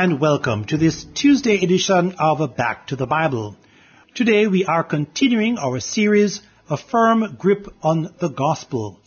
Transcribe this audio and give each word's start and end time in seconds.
and 0.00 0.20
welcome 0.20 0.64
to 0.64 0.76
this 0.76 1.02
Tuesday 1.12 1.56
edition 1.64 2.14
of 2.20 2.56
Back 2.56 2.86
to 2.86 2.94
the 2.94 3.04
Bible. 3.04 3.56
Today 4.14 4.46
we 4.46 4.64
are 4.64 4.84
continuing 4.84 5.58
our 5.58 5.80
series, 5.80 6.40
A 6.70 6.76
Firm 6.76 7.34
Grip 7.36 7.66
on 7.82 8.14
the 8.20 8.28
Gospel. 8.28 9.00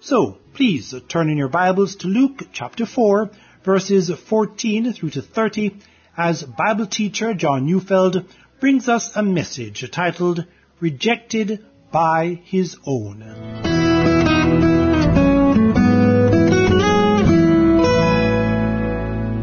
So, 0.00 0.38
please 0.54 0.94
turn 1.06 1.28
in 1.28 1.36
your 1.36 1.50
Bibles 1.50 1.96
to 1.96 2.08
Luke 2.08 2.44
chapter 2.50 2.86
4, 2.86 3.28
verses 3.62 4.10
14 4.10 4.94
through 4.94 5.10
to 5.10 5.20
30, 5.20 5.76
as 6.16 6.44
Bible 6.44 6.86
teacher 6.86 7.34
John 7.34 7.66
Neufeld 7.66 8.24
brings 8.58 8.88
us 8.88 9.14
a 9.14 9.22
message 9.22 9.90
titled, 9.90 10.46
Rejected 10.80 11.66
by 11.92 12.40
His 12.44 12.78
Own. 12.86 13.77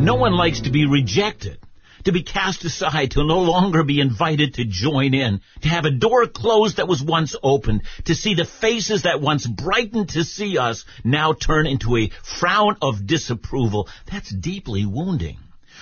No 0.05 0.13
one 0.13 0.33
likes 0.33 0.61
to 0.61 0.69
be 0.69 0.85
rejected, 0.85 1.57
to 2.03 2.11
be 2.11 2.21
cast 2.21 2.63
aside, 2.63 3.09
to 3.11 3.25
no 3.25 3.39
longer 3.39 3.83
be 3.83 3.99
invited 3.99 4.53
to 4.53 4.63
join 4.63 5.15
in, 5.15 5.41
to 5.63 5.67
have 5.67 5.85
a 5.85 5.89
door 5.89 6.27
closed 6.27 6.77
that 6.77 6.87
was 6.87 7.01
once 7.01 7.35
opened, 7.41 7.81
to 8.03 8.13
see 8.13 8.35
the 8.35 8.45
faces 8.45 9.01
that 9.01 9.19
once 9.19 9.47
brightened 9.47 10.09
to 10.09 10.23
see 10.23 10.59
us 10.59 10.85
now 11.03 11.33
turn 11.33 11.65
into 11.65 11.97
a 11.97 12.11
frown 12.21 12.77
of 12.83 13.07
disapproval. 13.07 13.89
That's 14.11 14.29
deeply 14.29 14.85
wounding. 14.85 15.39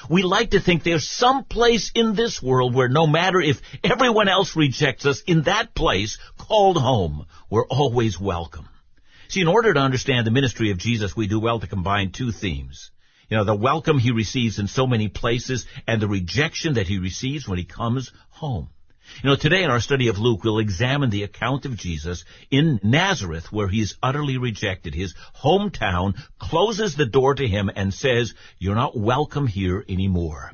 We 0.09 0.23
like 0.23 0.51
to 0.51 0.61
think 0.61 0.83
there's 0.83 1.09
some 1.09 1.43
place 1.43 1.91
in 1.93 2.15
this 2.15 2.41
world 2.41 2.73
where 2.73 2.87
no 2.87 3.05
matter 3.05 3.41
if 3.41 3.61
everyone 3.83 4.29
else 4.29 4.55
rejects 4.55 5.05
us, 5.05 5.21
in 5.27 5.43
that 5.43 5.75
place, 5.75 6.17
called 6.37 6.77
home, 6.77 7.25
we're 7.49 7.67
always 7.67 8.17
welcome. 8.17 8.69
See, 9.27 9.41
in 9.41 9.49
order 9.49 9.73
to 9.73 9.81
understand 9.81 10.25
the 10.25 10.31
ministry 10.31 10.71
of 10.71 10.77
Jesus, 10.77 11.13
we 11.13 11.27
do 11.27 11.41
well 11.41 11.59
to 11.59 11.67
combine 11.67 12.11
two 12.13 12.31
themes. 12.31 12.89
You 13.33 13.39
know, 13.39 13.45
the 13.45 13.55
welcome 13.55 13.97
he 13.97 14.11
receives 14.11 14.59
in 14.59 14.67
so 14.67 14.85
many 14.85 15.07
places 15.07 15.65
and 15.87 15.99
the 15.99 16.07
rejection 16.07 16.75
that 16.75 16.85
he 16.85 16.99
receives 16.99 17.47
when 17.47 17.57
he 17.57 17.65
comes 17.65 18.11
home. 18.29 18.69
You 19.23 19.31
know, 19.31 19.35
today 19.35 19.63
in 19.63 19.71
our 19.71 19.79
study 19.79 20.09
of 20.09 20.19
Luke, 20.19 20.43
we'll 20.43 20.59
examine 20.59 21.09
the 21.09 21.23
account 21.23 21.65
of 21.65 21.75
Jesus 21.75 22.25
in 22.51 22.79
Nazareth 22.83 23.51
where 23.51 23.67
he's 23.67 23.97
utterly 24.03 24.37
rejected. 24.37 24.93
His 24.93 25.15
hometown 25.35 26.13
closes 26.37 26.95
the 26.95 27.07
door 27.07 27.33
to 27.33 27.47
him 27.47 27.71
and 27.75 27.91
says, 27.91 28.35
you're 28.59 28.75
not 28.75 28.95
welcome 28.95 29.47
here 29.47 29.83
anymore. 29.89 30.51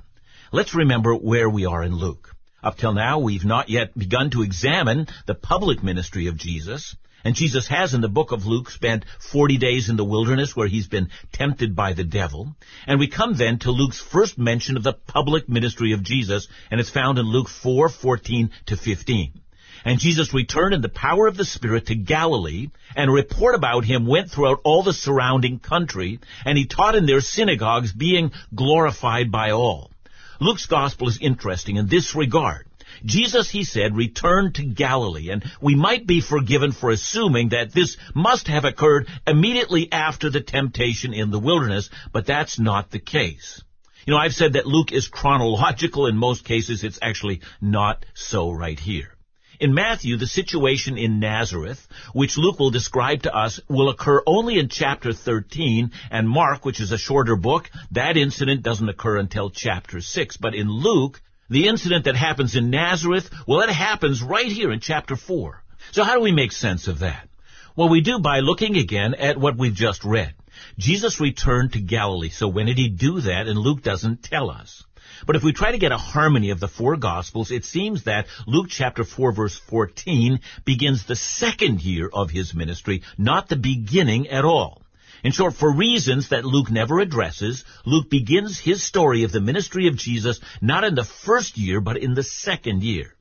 Let's 0.54 0.74
remember 0.74 1.14
where 1.14 1.50
we 1.50 1.66
are 1.66 1.84
in 1.84 1.94
Luke. 1.94 2.34
Up 2.62 2.78
till 2.78 2.94
now, 2.94 3.20
we've 3.20 3.46
not 3.46 3.70
yet 3.70 3.98
begun 3.98 4.32
to 4.32 4.44
examine 4.44 5.08
the 5.26 5.34
public 5.34 5.82
ministry 5.82 6.28
of 6.28 6.36
Jesus. 6.36 6.96
And 7.24 7.36
Jesus 7.36 7.68
has 7.68 7.94
in 7.94 8.02
the 8.02 8.10
book 8.10 8.32
of 8.32 8.46
Luke 8.46 8.70
spent 8.70 9.06
40 9.32 9.58
days 9.58 9.90
in 9.90 9.98
the 9.98 10.06
wilderness 10.06 10.56
where 10.56 10.68
he's 10.68 10.88
been 10.88 11.10
tempted 11.32 11.76
by 11.76 11.94
the 11.94 12.04
devil. 12.04 12.56
And 12.88 13.00
we 13.00 13.08
come 13.08 13.36
then 13.36 13.60
to 13.60 13.72
Luke's 13.72 14.00
first 14.00 14.38
mention 14.38 14.78
of 14.78 14.84
the 14.84 14.94
public 14.94 15.48
ministry 15.50 15.94
of 15.94 16.04
Jesus, 16.04 16.48
and 16.72 16.80
it's 16.80 16.90
found 16.90 17.18
in 17.18 17.26
Luke 17.26 17.50
4, 17.50 17.90
14 17.90 18.52
to 18.68 18.78
15. 18.78 19.42
And 19.86 20.00
Jesus 20.00 20.34
returned 20.34 20.74
in 20.74 20.82
the 20.82 20.90
power 20.90 21.28
of 21.28 21.38
the 21.38 21.46
Spirit 21.46 21.88
to 21.88 21.96
Galilee, 21.96 22.68
and 22.96 23.10
a 23.10 23.14
report 23.14 23.56
about 23.56 23.86
him 23.86 24.06
went 24.06 24.32
throughout 24.32 24.60
all 24.66 24.84
the 24.84 24.94
surrounding 24.94 25.60
country, 25.60 26.20
and 26.46 26.58
he 26.58 26.66
taught 26.66 26.96
in 26.96 27.06
their 27.06 27.22
synagogues, 27.22 27.94
being 27.94 28.32
glorified 28.54 29.32
by 29.32 29.52
all. 29.52 29.92
Luke's 30.40 30.66
gospel 30.66 31.08
is 31.10 31.20
interesting 31.22 31.76
in 31.76 31.88
this 31.88 32.16
regard. 32.16 32.66
Jesus, 33.06 33.50
he 33.50 33.64
said, 33.64 33.96
returned 33.96 34.56
to 34.56 34.66
Galilee, 34.66 35.30
and 35.30 35.44
we 35.62 35.76
might 35.76 36.08
be 36.08 36.22
forgiven 36.22 36.72
for 36.72 36.90
assuming 36.90 37.50
that 37.50 37.74
this 37.74 37.98
must 38.14 38.48
have 38.48 38.66
occurred 38.66 39.08
immediately 39.28 39.92
after 39.92 40.30
the 40.30 40.42
temptation 40.42 41.14
in 41.14 41.32
the 41.32 41.40
wilderness, 41.40 41.90
but 42.12 42.26
that's 42.26 42.60
not 42.60 42.92
the 42.92 43.00
case. 43.00 43.62
You 44.06 44.14
know, 44.14 44.20
I've 44.20 44.34
said 44.34 44.54
that 44.54 44.66
Luke 44.66 44.92
is 44.92 45.08
chronological. 45.08 46.08
In 46.08 46.18
most 46.18 46.46
cases, 46.46 46.84
it's 46.84 47.00
actually 47.02 47.42
not 47.62 48.06
so 48.16 48.52
right 48.52 48.80
here. 48.80 49.16
In 49.60 49.74
Matthew, 49.74 50.16
the 50.16 50.26
situation 50.26 50.98
in 50.98 51.20
Nazareth, 51.20 51.86
which 52.14 52.38
Luke 52.38 52.60
will 52.60 52.70
describe 52.70 53.24
to 53.24 53.36
us, 53.36 53.60
will 53.68 53.90
occur 53.90 54.24
only 54.26 54.58
in 54.58 54.70
chapter 54.70 55.12
13, 55.12 55.92
and 56.10 56.30
Mark, 56.30 56.64
which 56.64 56.80
is 56.80 56.94
a 56.94 56.98
shorter 56.98 57.36
book, 57.36 57.70
that 57.92 58.16
incident 58.16 58.64
doesn't 58.64 58.88
occur 58.88 59.18
until 59.18 59.50
chapter 59.50 60.00
6. 60.00 60.38
But 60.38 60.56
in 60.56 60.70
Luke, 60.70 61.22
the 61.50 61.68
incident 61.68 62.06
that 62.06 62.16
happens 62.16 62.56
in 62.56 62.70
Nazareth, 62.70 63.30
well, 63.46 63.60
it 63.60 63.70
happens 63.70 64.24
right 64.24 64.50
here 64.50 64.72
in 64.72 64.80
chapter 64.80 65.18
4. 65.18 65.62
So 65.92 66.06
how 66.06 66.16
do 66.16 66.22
we 66.22 66.32
make 66.32 66.54
sense 66.54 66.88
of 66.88 67.00
that? 67.00 67.28
Well, 67.76 67.90
we 67.90 68.00
do 68.00 68.20
by 68.20 68.40
looking 68.40 68.78
again 68.78 69.14
at 69.14 69.38
what 69.38 69.58
we've 69.58 69.74
just 69.74 70.06
read. 70.06 70.36
Jesus 70.78 71.20
returned 71.20 71.74
to 71.74 71.82
Galilee. 71.82 72.30
So 72.30 72.48
when 72.48 72.68
did 72.68 72.78
he 72.78 72.88
do 72.88 73.20
that? 73.22 73.48
And 73.48 73.60
Luke 73.60 73.82
doesn't 73.84 74.24
tell 74.24 74.50
us. 74.50 74.86
But 75.26 75.36
if 75.36 75.44
we 75.44 75.54
try 75.54 75.72
to 75.72 75.78
get 75.78 75.92
a 75.92 75.98
harmony 75.98 76.52
of 76.52 76.60
the 76.60 76.68
four 76.68 76.98
Gospels, 76.98 77.52
it 77.52 77.66
seems 77.66 78.04
that 78.04 78.28
Luke 78.48 78.68
chapter 78.70 79.04
4 79.04 79.32
verse 79.34 79.58
14 79.58 80.40
begins 80.66 81.06
the 81.06 81.16
second 81.16 81.82
year 81.82 82.10
of 82.12 82.30
his 82.30 82.54
ministry, 82.54 83.04
not 83.18 83.50
the 83.50 83.56
beginning 83.56 84.28
at 84.30 84.46
all. 84.46 84.82
In 85.24 85.32
short, 85.34 85.56
for 85.56 85.72
reasons 85.72 86.30
that 86.30 86.46
Luke 86.46 86.72
never 86.72 87.00
addresses, 87.00 87.66
Luke 87.86 88.10
begins 88.10 88.58
his 88.58 88.82
story 88.82 89.24
of 89.24 89.32
the 89.32 89.42
ministry 89.42 89.88
of 89.88 89.98
Jesus 89.98 90.40
not 90.62 90.86
in 90.86 90.96
the 90.96 91.04
first 91.04 91.58
year, 91.58 91.82
but 91.82 91.98
in 91.98 92.14
the 92.14 92.24
second 92.24 92.84
year. 92.84 93.16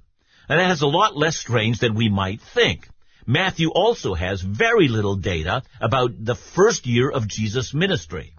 And 0.48 0.60
that 0.60 0.68
has 0.68 0.82
a 0.82 0.86
lot 0.86 1.16
less 1.16 1.36
strange 1.36 1.80
than 1.80 1.94
we 1.94 2.08
might 2.08 2.40
think. 2.40 2.88
Matthew 3.26 3.68
also 3.70 4.14
has 4.14 4.40
very 4.40 4.88
little 4.88 5.16
data 5.16 5.62
about 5.80 6.12
the 6.24 6.34
first 6.34 6.86
year 6.86 7.10
of 7.10 7.28
Jesus' 7.28 7.74
ministry. 7.74 8.32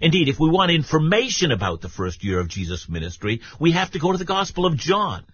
Indeed, 0.00 0.28
if 0.28 0.38
we 0.38 0.50
want 0.50 0.70
information 0.70 1.52
about 1.52 1.80
the 1.80 1.88
first 1.88 2.22
year 2.22 2.38
of 2.38 2.48
Jesus' 2.48 2.88
ministry, 2.88 3.40
we 3.58 3.72
have 3.72 3.92
to 3.92 3.98
go 3.98 4.12
to 4.12 4.18
the 4.18 4.24
Gospel 4.24 4.66
of 4.66 4.76
John. 4.76 5.24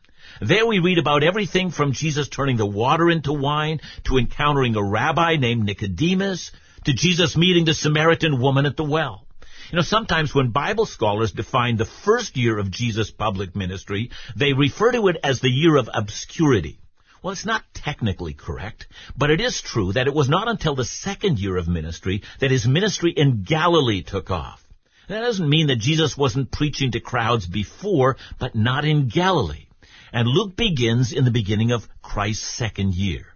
There 0.41 0.67
we 0.67 0.79
read 0.79 0.99
about 0.99 1.25
everything 1.25 1.71
from 1.71 1.93
Jesus 1.93 2.29
turning 2.29 2.57
the 2.57 2.67
water 2.67 3.11
into 3.11 3.33
wine, 3.33 3.81
to 4.05 4.19
encountering 4.19 4.77
a 4.77 4.83
rabbi 4.83 5.37
named 5.37 5.65
Nicodemus, 5.65 6.53
to 6.85 6.93
Jesus 6.93 7.37
meeting 7.37 7.65
the 7.65 7.75
Samaritan 7.75 8.41
woman 8.41 8.67
at 8.67 8.77
the 8.77 8.85
well. 8.85 9.27
You 9.71 9.77
know, 9.77 9.83
sometimes 9.83 10.35
when 10.35 10.51
Bible 10.51 10.87
scholars 10.87 11.33
define 11.33 11.77
the 11.77 11.85
first 11.85 12.37
year 12.37 12.59
of 12.59 12.71
Jesus' 12.71 13.11
public 13.11 13.57
ministry, 13.57 14.11
they 14.37 14.53
refer 14.53 14.93
to 14.93 15.09
it 15.09 15.17
as 15.25 15.41
the 15.41 15.51
year 15.51 15.77
of 15.77 15.89
obscurity. 15.93 16.79
Well, 17.23 17.33
it's 17.33 17.47
not 17.47 17.63
technically 17.73 18.35
correct, 18.35 18.89
but 19.17 19.31
it 19.31 19.41
is 19.41 19.61
true 19.61 19.93
that 19.93 20.09
it 20.09 20.15
was 20.15 20.29
not 20.29 20.49
until 20.49 20.75
the 20.75 20.85
second 20.85 21.39
year 21.39 21.57
of 21.57 21.69
ministry 21.69 22.23
that 22.41 22.51
his 22.51 22.67
ministry 22.67 23.13
in 23.17 23.45
Galilee 23.45 24.03
took 24.03 24.31
off. 24.33 24.61
That 25.09 25.21
doesn't 25.21 25.49
mean 25.49 25.69
that 25.69 25.79
Jesus 25.79 26.17
wasn't 26.17 26.51
preaching 26.51 26.91
to 26.93 27.01
crowds 27.01 27.47
before, 27.47 28.17
but 28.41 28.57
not 28.57 28.85
in 28.85 29.09
Galilee. 29.09 29.67
And 30.13 30.27
Luke 30.27 30.57
begins 30.57 31.13
in 31.13 31.25
the 31.25 31.31
beginning 31.31 31.71
of 31.71 31.89
Christ's 32.03 32.47
second 32.47 32.95
year. 32.95 33.27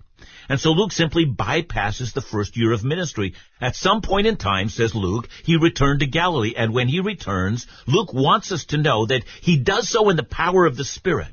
And 0.48 0.58
so 0.58 0.72
Luke 0.72 0.92
simply 0.92 1.24
bypasses 1.24 2.12
the 2.12 2.20
first 2.20 2.56
year 2.56 2.72
of 2.72 2.82
ministry. 2.82 3.34
At 3.60 3.76
some 3.76 4.00
point 4.00 4.26
in 4.26 4.36
time, 4.36 4.68
says 4.68 4.96
Luke, 4.96 5.28
he 5.44 5.56
returned 5.56 6.00
to 6.00 6.06
Galilee, 6.06 6.54
and 6.56 6.74
when 6.74 6.88
he 6.88 7.00
returns, 7.00 7.66
Luke 7.86 8.12
wants 8.12 8.50
us 8.50 8.64
to 8.66 8.78
know 8.78 9.06
that 9.06 9.24
he 9.42 9.58
does 9.58 9.88
so 9.88 10.08
in 10.08 10.16
the 10.16 10.24
power 10.24 10.66
of 10.66 10.76
the 10.76 10.84
Spirit. 10.84 11.28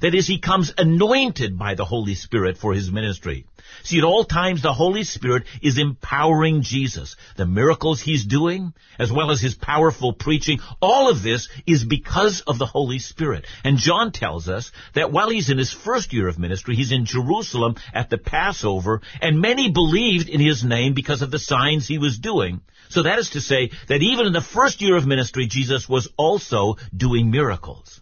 That 0.00 0.14
is, 0.14 0.26
he 0.26 0.38
comes 0.38 0.72
anointed 0.76 1.58
by 1.58 1.74
the 1.74 1.84
Holy 1.84 2.14
Spirit 2.14 2.58
for 2.58 2.72
his 2.74 2.90
ministry. 2.90 3.46
See, 3.82 3.98
at 3.98 4.04
all 4.04 4.24
times 4.24 4.62
the 4.62 4.72
Holy 4.72 5.04
Spirit 5.04 5.44
is 5.62 5.78
empowering 5.78 6.62
Jesus. 6.62 7.16
The 7.36 7.46
miracles 7.46 8.00
he's 8.00 8.24
doing, 8.24 8.72
as 8.98 9.12
well 9.12 9.30
as 9.30 9.40
his 9.40 9.54
powerful 9.54 10.12
preaching, 10.12 10.60
all 10.80 11.10
of 11.10 11.22
this 11.22 11.48
is 11.66 11.84
because 11.84 12.40
of 12.42 12.58
the 12.58 12.66
Holy 12.66 12.98
Spirit. 12.98 13.46
And 13.64 13.78
John 13.78 14.12
tells 14.12 14.48
us 14.48 14.72
that 14.94 15.12
while 15.12 15.30
he's 15.30 15.50
in 15.50 15.58
his 15.58 15.72
first 15.72 16.12
year 16.12 16.28
of 16.28 16.38
ministry, 16.38 16.76
he's 16.76 16.92
in 16.92 17.04
Jerusalem 17.04 17.76
at 17.92 18.10
the 18.10 18.18
Passover, 18.18 19.02
and 19.20 19.40
many 19.40 19.70
believed 19.70 20.28
in 20.28 20.40
his 20.40 20.64
name 20.64 20.94
because 20.94 21.22
of 21.22 21.30
the 21.30 21.38
signs 21.38 21.86
he 21.86 21.98
was 21.98 22.18
doing. 22.18 22.60
So 22.88 23.02
that 23.02 23.18
is 23.18 23.30
to 23.30 23.40
say 23.40 23.70
that 23.88 24.02
even 24.02 24.26
in 24.26 24.32
the 24.32 24.40
first 24.40 24.80
year 24.80 24.96
of 24.96 25.06
ministry, 25.06 25.46
Jesus 25.46 25.88
was 25.88 26.08
also 26.16 26.76
doing 26.96 27.30
miracles. 27.30 28.00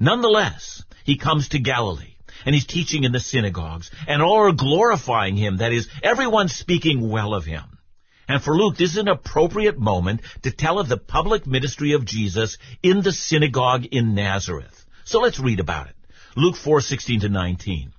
Nonetheless, 0.00 0.82
he 1.04 1.16
comes 1.16 1.48
to 1.48 1.58
Galilee 1.58 2.14
and 2.44 2.54
he's 2.54 2.66
teaching 2.66 3.04
in 3.04 3.12
the 3.12 3.20
synagogues 3.20 3.90
and 4.06 4.22
all 4.22 4.38
are 4.38 4.52
glorifying 4.52 5.36
him. 5.36 5.58
That 5.58 5.72
is, 5.72 5.88
everyone's 6.02 6.54
speaking 6.54 7.08
well 7.08 7.34
of 7.34 7.44
him. 7.44 7.78
And 8.28 8.42
for 8.42 8.56
Luke, 8.56 8.76
this 8.76 8.92
is 8.92 8.98
an 8.98 9.08
appropriate 9.08 9.78
moment 9.78 10.20
to 10.42 10.50
tell 10.50 10.78
of 10.78 10.88
the 10.88 10.98
public 10.98 11.46
ministry 11.46 11.92
of 11.92 12.04
Jesus 12.04 12.58
in 12.82 13.02
the 13.02 13.12
synagogue 13.12 13.86
in 13.86 14.14
Nazareth. 14.14 14.84
So 15.04 15.20
let's 15.20 15.40
read 15.40 15.60
about 15.60 15.88
it. 15.88 15.96
Luke 16.36 16.56
4:16 16.56 17.22
to 17.22 17.28
19. 17.30 17.92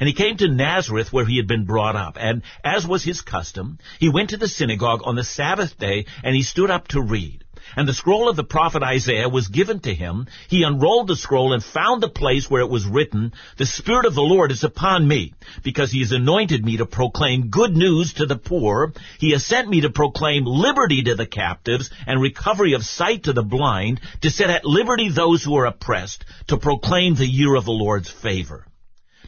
And 0.00 0.08
he 0.08 0.14
came 0.14 0.38
to 0.38 0.48
Nazareth 0.48 1.12
where 1.12 1.26
he 1.26 1.36
had 1.36 1.46
been 1.46 1.66
brought 1.66 1.94
up, 1.94 2.16
and 2.18 2.42
as 2.64 2.86
was 2.86 3.04
his 3.04 3.20
custom, 3.20 3.78
he 4.00 4.08
went 4.08 4.30
to 4.30 4.36
the 4.36 4.48
synagogue 4.48 5.02
on 5.04 5.14
the 5.14 5.22
Sabbath 5.22 5.78
day, 5.78 6.06
and 6.24 6.34
he 6.34 6.42
stood 6.42 6.70
up 6.70 6.88
to 6.88 7.00
read. 7.00 7.43
And 7.76 7.88
the 7.88 7.94
scroll 7.94 8.28
of 8.28 8.36
the 8.36 8.44
prophet 8.44 8.82
Isaiah 8.82 9.28
was 9.28 9.48
given 9.48 9.80
to 9.80 9.94
him. 9.94 10.26
He 10.48 10.62
unrolled 10.62 11.08
the 11.08 11.16
scroll 11.16 11.52
and 11.52 11.64
found 11.64 12.02
the 12.02 12.08
place 12.08 12.50
where 12.50 12.60
it 12.60 12.70
was 12.70 12.86
written, 12.86 13.32
The 13.56 13.66
Spirit 13.66 14.06
of 14.06 14.14
the 14.14 14.22
Lord 14.22 14.52
is 14.52 14.64
upon 14.64 15.08
me, 15.08 15.34
because 15.62 15.90
he 15.90 16.00
has 16.00 16.12
anointed 16.12 16.64
me 16.64 16.76
to 16.76 16.86
proclaim 16.86 17.48
good 17.48 17.76
news 17.76 18.14
to 18.14 18.26
the 18.26 18.36
poor. 18.36 18.92
He 19.18 19.32
has 19.32 19.44
sent 19.44 19.68
me 19.68 19.80
to 19.82 19.90
proclaim 19.90 20.44
liberty 20.44 21.02
to 21.02 21.14
the 21.14 21.26
captives 21.26 21.90
and 22.06 22.20
recovery 22.20 22.74
of 22.74 22.84
sight 22.84 23.24
to 23.24 23.32
the 23.32 23.42
blind, 23.42 24.00
to 24.22 24.30
set 24.30 24.50
at 24.50 24.64
liberty 24.64 25.08
those 25.08 25.42
who 25.42 25.56
are 25.56 25.66
oppressed, 25.66 26.24
to 26.48 26.56
proclaim 26.56 27.14
the 27.14 27.26
year 27.26 27.54
of 27.54 27.64
the 27.64 27.72
Lord's 27.72 28.10
favor. 28.10 28.66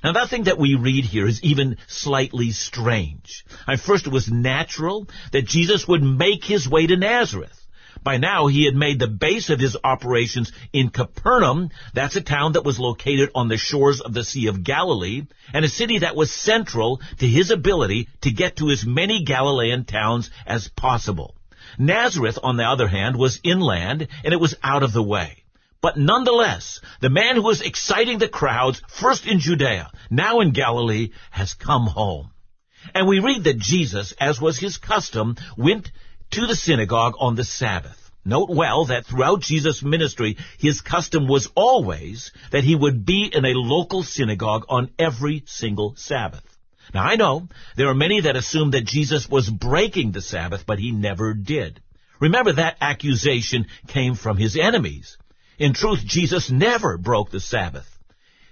Now, 0.04 0.12
nothing 0.12 0.44
that 0.44 0.58
we 0.58 0.74
read 0.74 1.04
here 1.04 1.26
is 1.26 1.42
even 1.42 1.78
slightly 1.88 2.50
strange. 2.50 3.44
At 3.66 3.80
first, 3.80 4.06
it 4.06 4.12
was 4.12 4.30
natural 4.30 5.08
that 5.32 5.46
Jesus 5.46 5.88
would 5.88 6.02
make 6.02 6.44
his 6.44 6.68
way 6.68 6.86
to 6.86 6.96
Nazareth. 6.96 7.65
By 8.02 8.18
now, 8.18 8.46
he 8.46 8.64
had 8.64 8.74
made 8.74 8.98
the 8.98 9.08
base 9.08 9.50
of 9.50 9.58
his 9.58 9.76
operations 9.82 10.52
in 10.72 10.90
Capernaum. 10.90 11.70
That's 11.94 12.16
a 12.16 12.20
town 12.20 12.52
that 12.52 12.64
was 12.64 12.78
located 12.78 13.30
on 13.34 13.48
the 13.48 13.56
shores 13.56 14.00
of 14.00 14.14
the 14.14 14.24
Sea 14.24 14.46
of 14.46 14.62
Galilee, 14.62 15.22
and 15.52 15.64
a 15.64 15.68
city 15.68 16.00
that 16.00 16.16
was 16.16 16.30
central 16.30 17.00
to 17.18 17.26
his 17.26 17.50
ability 17.50 18.08
to 18.22 18.30
get 18.30 18.56
to 18.56 18.70
as 18.70 18.84
many 18.84 19.24
Galilean 19.24 19.84
towns 19.84 20.30
as 20.46 20.68
possible. 20.68 21.36
Nazareth, 21.78 22.38
on 22.42 22.56
the 22.56 22.64
other 22.64 22.88
hand, 22.88 23.16
was 23.16 23.40
inland, 23.42 24.08
and 24.24 24.32
it 24.32 24.40
was 24.40 24.54
out 24.62 24.82
of 24.82 24.92
the 24.92 25.02
way. 25.02 25.42
But 25.82 25.96
nonetheless, 25.96 26.80
the 27.00 27.10
man 27.10 27.36
who 27.36 27.42
was 27.42 27.60
exciting 27.60 28.18
the 28.18 28.28
crowds, 28.28 28.82
first 28.88 29.26
in 29.26 29.40
Judea, 29.40 29.90
now 30.10 30.40
in 30.40 30.52
Galilee, 30.52 31.10
has 31.30 31.54
come 31.54 31.86
home. 31.86 32.30
And 32.94 33.06
we 33.06 33.18
read 33.18 33.44
that 33.44 33.58
Jesus, 33.58 34.12
as 34.18 34.40
was 34.40 34.58
his 34.58 34.78
custom, 34.78 35.36
went 35.56 35.90
to 36.30 36.46
the 36.46 36.56
synagogue 36.56 37.14
on 37.18 37.34
the 37.34 37.44
Sabbath. 37.44 38.10
Note 38.24 38.50
well 38.50 38.86
that 38.86 39.06
throughout 39.06 39.40
Jesus' 39.40 39.82
ministry, 39.82 40.36
his 40.58 40.80
custom 40.80 41.28
was 41.28 41.48
always 41.54 42.32
that 42.50 42.64
he 42.64 42.74
would 42.74 43.06
be 43.06 43.30
in 43.32 43.44
a 43.44 43.54
local 43.54 44.02
synagogue 44.02 44.64
on 44.68 44.90
every 44.98 45.44
single 45.46 45.94
Sabbath. 45.96 46.42
Now 46.92 47.04
I 47.04 47.16
know 47.16 47.48
there 47.76 47.88
are 47.88 47.94
many 47.94 48.22
that 48.22 48.36
assume 48.36 48.72
that 48.72 48.84
Jesus 48.84 49.28
was 49.28 49.48
breaking 49.48 50.10
the 50.10 50.22
Sabbath, 50.22 50.64
but 50.66 50.80
he 50.80 50.90
never 50.90 51.34
did. 51.34 51.80
Remember 52.20 52.52
that 52.52 52.78
accusation 52.80 53.66
came 53.86 54.14
from 54.14 54.36
his 54.36 54.56
enemies. 54.56 55.18
In 55.58 55.72
truth, 55.72 56.04
Jesus 56.04 56.50
never 56.50 56.98
broke 56.98 57.30
the 57.30 57.40
Sabbath. 57.40 57.88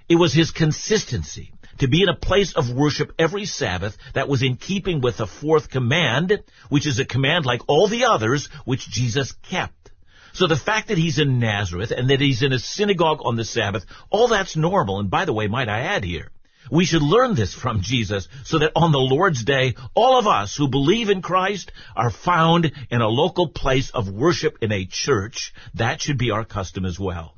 It 0.08 0.16
was 0.16 0.32
his 0.32 0.50
consistency 0.50 1.52
to 1.78 1.88
be 1.88 2.02
in 2.02 2.08
a 2.08 2.16
place 2.16 2.54
of 2.54 2.70
worship 2.70 3.12
every 3.18 3.44
Sabbath 3.44 3.96
that 4.14 4.28
was 4.28 4.42
in 4.42 4.56
keeping 4.56 5.00
with 5.00 5.18
the 5.18 5.26
fourth 5.26 5.70
command, 5.70 6.42
which 6.68 6.86
is 6.86 6.98
a 6.98 7.04
command 7.04 7.46
like 7.46 7.62
all 7.68 7.88
the 7.88 8.04
others 8.04 8.48
which 8.64 8.88
Jesus 8.88 9.32
kept. 9.48 9.90
So 10.32 10.48
the 10.48 10.56
fact 10.56 10.88
that 10.88 10.98
he's 10.98 11.18
in 11.18 11.38
Nazareth 11.38 11.92
and 11.92 12.10
that 12.10 12.20
he's 12.20 12.42
in 12.42 12.52
a 12.52 12.58
synagogue 12.58 13.20
on 13.22 13.36
the 13.36 13.44
Sabbath, 13.44 13.84
all 14.10 14.28
that's 14.28 14.56
normal. 14.56 14.98
And 14.98 15.08
by 15.08 15.24
the 15.24 15.32
way, 15.32 15.46
might 15.46 15.68
I 15.68 15.80
add 15.80 16.02
here, 16.02 16.30
we 16.70 16.86
should 16.86 17.02
learn 17.02 17.34
this 17.34 17.54
from 17.54 17.82
Jesus 17.82 18.26
so 18.44 18.58
that 18.58 18.72
on 18.74 18.90
the 18.90 18.98
Lord's 18.98 19.44
day, 19.44 19.74
all 19.94 20.18
of 20.18 20.26
us 20.26 20.56
who 20.56 20.68
believe 20.68 21.08
in 21.08 21.22
Christ 21.22 21.70
are 21.94 22.10
found 22.10 22.72
in 22.90 23.00
a 23.00 23.08
local 23.08 23.48
place 23.48 23.90
of 23.90 24.08
worship 24.08 24.58
in 24.62 24.72
a 24.72 24.86
church. 24.86 25.52
That 25.74 26.00
should 26.00 26.18
be 26.18 26.30
our 26.30 26.44
custom 26.44 26.84
as 26.84 26.98
well. 26.98 27.36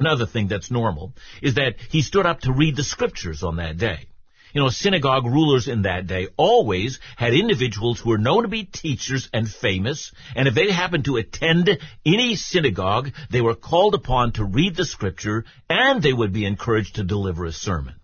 Another 0.00 0.26
thing 0.26 0.48
that's 0.48 0.70
normal 0.70 1.12
is 1.42 1.54
that 1.54 1.76
he 1.90 2.00
stood 2.00 2.24
up 2.24 2.40
to 2.40 2.52
read 2.52 2.74
the 2.74 2.82
scriptures 2.82 3.42
on 3.42 3.56
that 3.56 3.76
day. 3.76 4.06
You 4.54 4.62
know, 4.62 4.70
synagogue 4.70 5.26
rulers 5.26 5.68
in 5.68 5.82
that 5.82 6.06
day 6.06 6.28
always 6.36 6.98
had 7.16 7.34
individuals 7.34 8.00
who 8.00 8.10
were 8.10 8.18
known 8.18 8.42
to 8.42 8.48
be 8.48 8.64
teachers 8.64 9.28
and 9.32 9.48
famous, 9.48 10.10
and 10.34 10.48
if 10.48 10.54
they 10.54 10.72
happened 10.72 11.04
to 11.04 11.18
attend 11.18 11.78
any 12.04 12.34
synagogue, 12.34 13.12
they 13.30 13.42
were 13.42 13.54
called 13.54 13.94
upon 13.94 14.32
to 14.32 14.44
read 14.44 14.74
the 14.74 14.84
scripture, 14.84 15.44
and 15.68 16.02
they 16.02 16.12
would 16.12 16.32
be 16.32 16.46
encouraged 16.46 16.96
to 16.96 17.04
deliver 17.04 17.44
a 17.44 17.52
sermon. 17.52 17.94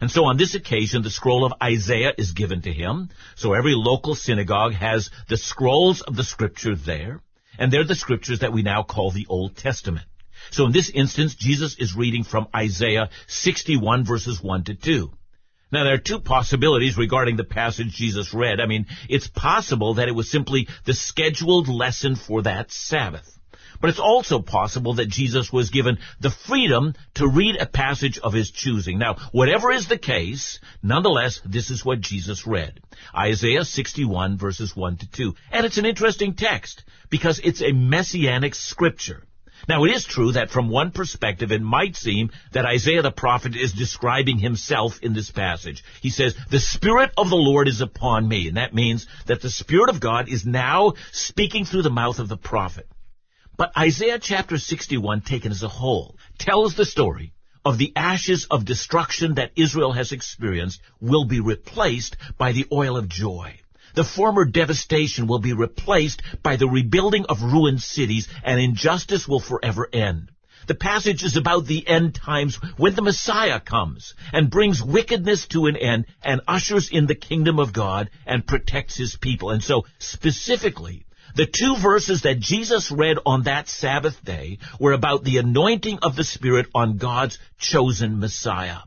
And 0.00 0.10
so 0.10 0.24
on 0.24 0.38
this 0.38 0.56
occasion, 0.56 1.02
the 1.02 1.10
scroll 1.10 1.44
of 1.44 1.52
Isaiah 1.62 2.14
is 2.18 2.32
given 2.32 2.62
to 2.62 2.72
him. 2.72 3.10
So 3.36 3.52
every 3.52 3.74
local 3.76 4.16
synagogue 4.16 4.72
has 4.72 5.10
the 5.28 5.36
scrolls 5.36 6.00
of 6.00 6.16
the 6.16 6.24
scripture 6.24 6.74
there. 6.74 7.20
And 7.56 7.72
they're 7.72 7.84
the 7.84 7.94
scriptures 7.94 8.40
that 8.40 8.52
we 8.52 8.62
now 8.62 8.82
call 8.82 9.12
the 9.12 9.26
Old 9.28 9.56
Testament. 9.56 10.06
So 10.50 10.66
in 10.66 10.72
this 10.72 10.90
instance, 10.90 11.34
Jesus 11.34 11.76
is 11.78 11.96
reading 11.96 12.24
from 12.24 12.48
Isaiah 12.54 13.10
61 13.26 14.04
verses 14.04 14.42
1 14.42 14.64
to 14.64 14.74
2. 14.74 15.10
Now 15.70 15.84
there 15.84 15.94
are 15.94 15.98
two 15.98 16.20
possibilities 16.20 16.98
regarding 16.98 17.36
the 17.36 17.44
passage 17.44 17.88
Jesus 17.88 18.34
read. 18.34 18.60
I 18.60 18.66
mean, 18.66 18.86
it's 19.08 19.28
possible 19.28 19.94
that 19.94 20.08
it 20.08 20.14
was 20.14 20.30
simply 20.30 20.68
the 20.84 20.92
scheduled 20.92 21.68
lesson 21.68 22.14
for 22.14 22.42
that 22.42 22.70
Sabbath. 22.70 23.38
But 23.80 23.90
it's 23.90 23.98
also 23.98 24.40
possible 24.40 24.94
that 24.94 25.08
Jesus 25.08 25.52
was 25.52 25.70
given 25.70 25.98
the 26.20 26.30
freedom 26.30 26.94
to 27.14 27.26
read 27.26 27.56
a 27.56 27.66
passage 27.66 28.16
of 28.18 28.32
his 28.32 28.52
choosing. 28.52 28.98
Now, 28.98 29.16
whatever 29.32 29.72
is 29.72 29.88
the 29.88 29.98
case, 29.98 30.60
nonetheless, 30.84 31.40
this 31.44 31.68
is 31.68 31.84
what 31.84 32.00
Jesus 32.00 32.46
read. 32.46 32.80
Isaiah 33.16 33.64
61 33.64 34.38
verses 34.38 34.76
1 34.76 34.98
to 34.98 35.10
2. 35.10 35.34
And 35.50 35.66
it's 35.66 35.78
an 35.78 35.86
interesting 35.86 36.34
text 36.34 36.84
because 37.10 37.40
it's 37.42 37.60
a 37.60 37.72
messianic 37.72 38.54
scripture. 38.54 39.24
Now, 39.68 39.84
it 39.84 39.92
is 39.92 40.04
true 40.04 40.32
that 40.32 40.50
from 40.50 40.68
one 40.68 40.90
perspective 40.90 41.52
it 41.52 41.62
might 41.62 41.96
seem 41.96 42.30
that 42.52 42.66
Isaiah 42.66 43.02
the 43.02 43.10
prophet 43.10 43.54
is 43.56 43.72
describing 43.72 44.38
himself 44.38 44.98
in 45.02 45.14
this 45.14 45.30
passage. 45.30 45.84
He 46.00 46.10
says, 46.10 46.34
the 46.50 46.60
Spirit 46.60 47.12
of 47.16 47.30
the 47.30 47.36
Lord 47.36 47.68
is 47.68 47.80
upon 47.80 48.26
me. 48.26 48.48
And 48.48 48.56
that 48.56 48.74
means 48.74 49.06
that 49.26 49.40
the 49.40 49.50
Spirit 49.50 49.90
of 49.90 50.00
God 50.00 50.28
is 50.28 50.44
now 50.44 50.94
speaking 51.12 51.64
through 51.64 51.82
the 51.82 51.90
mouth 51.90 52.18
of 52.18 52.28
the 52.28 52.36
prophet. 52.36 52.88
But 53.56 53.76
Isaiah 53.78 54.18
chapter 54.18 54.58
61, 54.58 55.20
taken 55.20 55.52
as 55.52 55.62
a 55.62 55.68
whole, 55.68 56.16
tells 56.38 56.74
the 56.74 56.84
story 56.84 57.32
of 57.64 57.78
the 57.78 57.92
ashes 57.94 58.46
of 58.50 58.64
destruction 58.64 59.34
that 59.34 59.52
Israel 59.56 59.92
has 59.92 60.10
experienced 60.10 60.80
will 61.00 61.24
be 61.24 61.40
replaced 61.40 62.16
by 62.36 62.52
the 62.52 62.66
oil 62.72 62.96
of 62.96 63.08
joy. 63.08 63.60
The 63.94 64.04
former 64.04 64.44
devastation 64.44 65.26
will 65.26 65.38
be 65.38 65.52
replaced 65.52 66.22
by 66.42 66.56
the 66.56 66.68
rebuilding 66.68 67.26
of 67.28 67.42
ruined 67.42 67.82
cities, 67.82 68.28
and 68.42 68.60
injustice 68.60 69.28
will 69.28 69.40
forever 69.40 69.88
end. 69.92 70.30
The 70.66 70.74
passage 70.74 71.24
is 71.24 71.36
about 71.36 71.66
the 71.66 71.86
end 71.86 72.14
times 72.14 72.56
when 72.76 72.94
the 72.94 73.02
Messiah 73.02 73.58
comes 73.58 74.14
and 74.32 74.48
brings 74.48 74.82
wickedness 74.82 75.46
to 75.48 75.66
an 75.66 75.76
end 75.76 76.06
and 76.22 76.40
ushers 76.46 76.88
in 76.88 77.06
the 77.06 77.16
kingdom 77.16 77.58
of 77.58 77.72
God 77.72 78.10
and 78.26 78.46
protects 78.46 78.96
his 78.96 79.16
people. 79.16 79.50
And 79.50 79.62
so 79.62 79.84
specifically, 79.98 81.04
the 81.34 81.46
two 81.46 81.76
verses 81.76 82.22
that 82.22 82.38
Jesus 82.38 82.90
read 82.90 83.18
on 83.26 83.42
that 83.42 83.68
Sabbath 83.68 84.24
day 84.24 84.58
were 84.78 84.92
about 84.92 85.24
the 85.24 85.38
anointing 85.38 85.98
of 86.02 86.14
the 86.14 86.24
Spirit 86.24 86.66
on 86.74 86.98
God's 86.98 87.38
chosen 87.58 88.20
Messiah. 88.20 88.78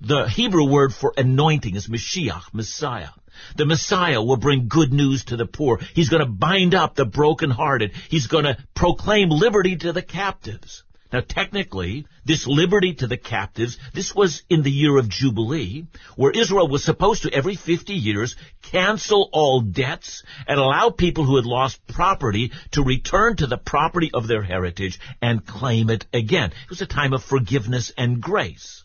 The 0.00 0.28
Hebrew 0.28 0.68
word 0.70 0.94
for 0.94 1.12
anointing 1.16 1.74
is 1.74 1.88
Mashiach, 1.88 2.52
Messiah. 2.52 3.08
The 3.56 3.66
Messiah 3.66 4.22
will 4.22 4.36
bring 4.36 4.68
good 4.68 4.92
news 4.92 5.24
to 5.24 5.36
the 5.36 5.46
poor. 5.46 5.80
He's 5.94 6.08
going 6.08 6.24
to 6.24 6.30
bind 6.30 6.74
up 6.74 6.94
the 6.94 7.04
brokenhearted. 7.04 7.92
He's 8.08 8.26
going 8.26 8.44
to 8.44 8.56
proclaim 8.74 9.30
liberty 9.30 9.76
to 9.76 9.92
the 9.92 10.02
captives. 10.02 10.82
Now 11.10 11.20
technically, 11.26 12.06
this 12.26 12.46
liberty 12.46 12.92
to 12.94 13.06
the 13.06 13.16
captives, 13.16 13.78
this 13.94 14.14
was 14.14 14.42
in 14.50 14.62
the 14.62 14.70
year 14.70 14.98
of 14.98 15.08
Jubilee, 15.08 15.86
where 16.16 16.32
Israel 16.32 16.68
was 16.68 16.84
supposed 16.84 17.22
to 17.22 17.32
every 17.32 17.56
50 17.56 17.94
years 17.94 18.36
cancel 18.60 19.30
all 19.32 19.62
debts 19.62 20.22
and 20.46 20.60
allow 20.60 20.90
people 20.90 21.24
who 21.24 21.36
had 21.36 21.46
lost 21.46 21.86
property 21.86 22.52
to 22.72 22.82
return 22.82 23.36
to 23.36 23.46
the 23.46 23.56
property 23.56 24.10
of 24.12 24.26
their 24.26 24.42
heritage 24.42 25.00
and 25.22 25.46
claim 25.46 25.88
it 25.88 26.04
again. 26.12 26.50
It 26.64 26.70
was 26.70 26.82
a 26.82 26.86
time 26.86 27.14
of 27.14 27.24
forgiveness 27.24 27.90
and 27.96 28.20
grace. 28.20 28.84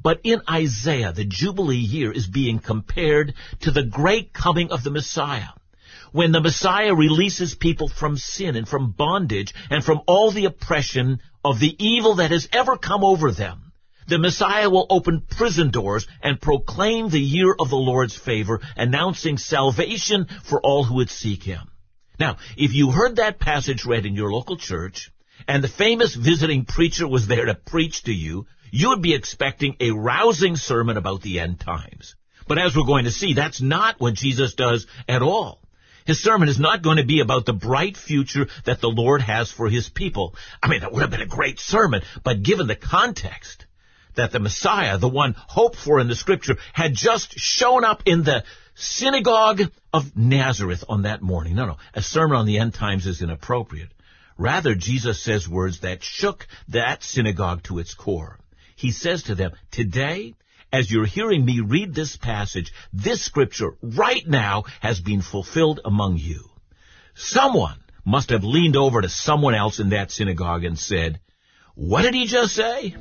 But 0.00 0.20
in 0.24 0.42
Isaiah, 0.50 1.12
the 1.12 1.24
Jubilee 1.24 1.76
year 1.76 2.12
is 2.12 2.26
being 2.26 2.58
compared 2.58 3.34
to 3.60 3.70
the 3.70 3.84
great 3.84 4.32
coming 4.32 4.70
of 4.70 4.82
the 4.84 4.90
Messiah 4.90 5.48
when 6.12 6.32
the 6.32 6.40
Messiah 6.40 6.94
releases 6.94 7.54
people 7.54 7.88
from 7.88 8.16
sin 8.16 8.54
and 8.54 8.68
from 8.68 8.92
bondage 8.92 9.52
and 9.70 9.84
from 9.84 10.02
all 10.06 10.30
the 10.30 10.44
oppression 10.44 11.20
of 11.44 11.58
the 11.58 11.74
evil 11.84 12.16
that 12.16 12.30
has 12.30 12.48
ever 12.52 12.76
come 12.76 13.02
over 13.02 13.32
them. 13.32 13.72
The 14.06 14.18
Messiah 14.18 14.68
will 14.68 14.86
open 14.90 15.22
prison 15.22 15.70
doors 15.70 16.06
and 16.22 16.40
proclaim 16.40 17.08
the 17.08 17.20
year 17.20 17.54
of 17.58 17.70
the 17.70 17.76
Lord's 17.76 18.16
favor, 18.16 18.60
announcing 18.76 19.38
salvation 19.38 20.26
for 20.42 20.60
all 20.60 20.84
who 20.84 20.96
would 20.96 21.10
seek 21.10 21.42
Him. 21.44 21.70
Now, 22.18 22.36
if 22.56 22.74
you 22.74 22.90
heard 22.90 23.16
that 23.16 23.38
passage 23.38 23.84
read 23.84 24.04
in 24.04 24.14
your 24.14 24.30
local 24.30 24.56
church, 24.56 25.10
and 25.48 25.64
the 25.64 25.68
famous 25.68 26.14
visiting 26.14 26.64
preacher 26.64 27.08
was 27.08 27.26
there 27.26 27.46
to 27.46 27.54
preach 27.54 28.02
to 28.04 28.12
you, 28.12 28.46
you 28.72 28.88
would 28.88 29.02
be 29.02 29.14
expecting 29.14 29.76
a 29.80 29.90
rousing 29.90 30.56
sermon 30.56 30.96
about 30.96 31.20
the 31.20 31.38
end 31.38 31.60
times. 31.60 32.16
But 32.48 32.58
as 32.58 32.74
we're 32.74 32.86
going 32.86 33.04
to 33.04 33.10
see, 33.10 33.34
that's 33.34 33.60
not 33.60 34.00
what 34.00 34.14
Jesus 34.14 34.54
does 34.54 34.86
at 35.06 35.20
all. 35.20 35.60
His 36.06 36.20
sermon 36.20 36.48
is 36.48 36.58
not 36.58 36.82
going 36.82 36.96
to 36.96 37.04
be 37.04 37.20
about 37.20 37.44
the 37.44 37.52
bright 37.52 37.96
future 37.96 38.48
that 38.64 38.80
the 38.80 38.88
Lord 38.88 39.20
has 39.20 39.52
for 39.52 39.68
his 39.68 39.90
people. 39.90 40.34
I 40.62 40.68
mean, 40.68 40.80
that 40.80 40.90
would 40.90 41.02
have 41.02 41.10
been 41.10 41.20
a 41.20 41.26
great 41.26 41.60
sermon, 41.60 42.00
but 42.24 42.42
given 42.42 42.66
the 42.66 42.74
context 42.74 43.66
that 44.16 44.32
the 44.32 44.40
Messiah, 44.40 44.96
the 44.96 45.06
one 45.06 45.36
hoped 45.36 45.76
for 45.76 46.00
in 46.00 46.08
the 46.08 46.16
scripture, 46.16 46.56
had 46.72 46.94
just 46.94 47.38
shown 47.38 47.84
up 47.84 48.02
in 48.06 48.24
the 48.24 48.42
synagogue 48.74 49.60
of 49.92 50.16
Nazareth 50.16 50.82
on 50.88 51.02
that 51.02 51.20
morning. 51.20 51.54
No, 51.54 51.66
no, 51.66 51.76
a 51.94 52.02
sermon 52.02 52.38
on 52.38 52.46
the 52.46 52.58
end 52.58 52.72
times 52.72 53.06
is 53.06 53.20
inappropriate. 53.20 53.90
Rather, 54.38 54.74
Jesus 54.74 55.22
says 55.22 55.46
words 55.46 55.80
that 55.80 56.02
shook 56.02 56.46
that 56.68 57.02
synagogue 57.02 57.62
to 57.64 57.78
its 57.78 57.92
core. 57.92 58.38
He 58.82 58.90
says 58.90 59.22
to 59.24 59.36
them, 59.36 59.52
Today, 59.70 60.34
as 60.72 60.90
you're 60.90 61.06
hearing 61.06 61.44
me 61.44 61.60
read 61.60 61.94
this 61.94 62.16
passage, 62.16 62.72
this 62.92 63.24
scripture 63.24 63.76
right 63.80 64.26
now 64.26 64.64
has 64.80 64.98
been 64.98 65.22
fulfilled 65.22 65.78
among 65.84 66.16
you. 66.16 66.50
Someone 67.14 67.78
must 68.04 68.30
have 68.30 68.42
leaned 68.42 68.74
over 68.74 69.00
to 69.00 69.08
someone 69.08 69.54
else 69.54 69.78
in 69.78 69.90
that 69.90 70.10
synagogue 70.10 70.64
and 70.64 70.76
said, 70.76 71.20
What 71.76 72.02
did 72.02 72.14
he 72.14 72.26
just 72.26 72.56
say? 72.56 72.96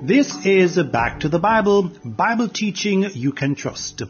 This 0.00 0.46
is 0.46 0.78
Back 0.92 1.18
to 1.20 1.28
the 1.28 1.40
Bible, 1.40 1.90
Bible 2.04 2.48
teaching 2.48 3.04
you 3.14 3.32
can 3.32 3.56
trust. 3.56 4.00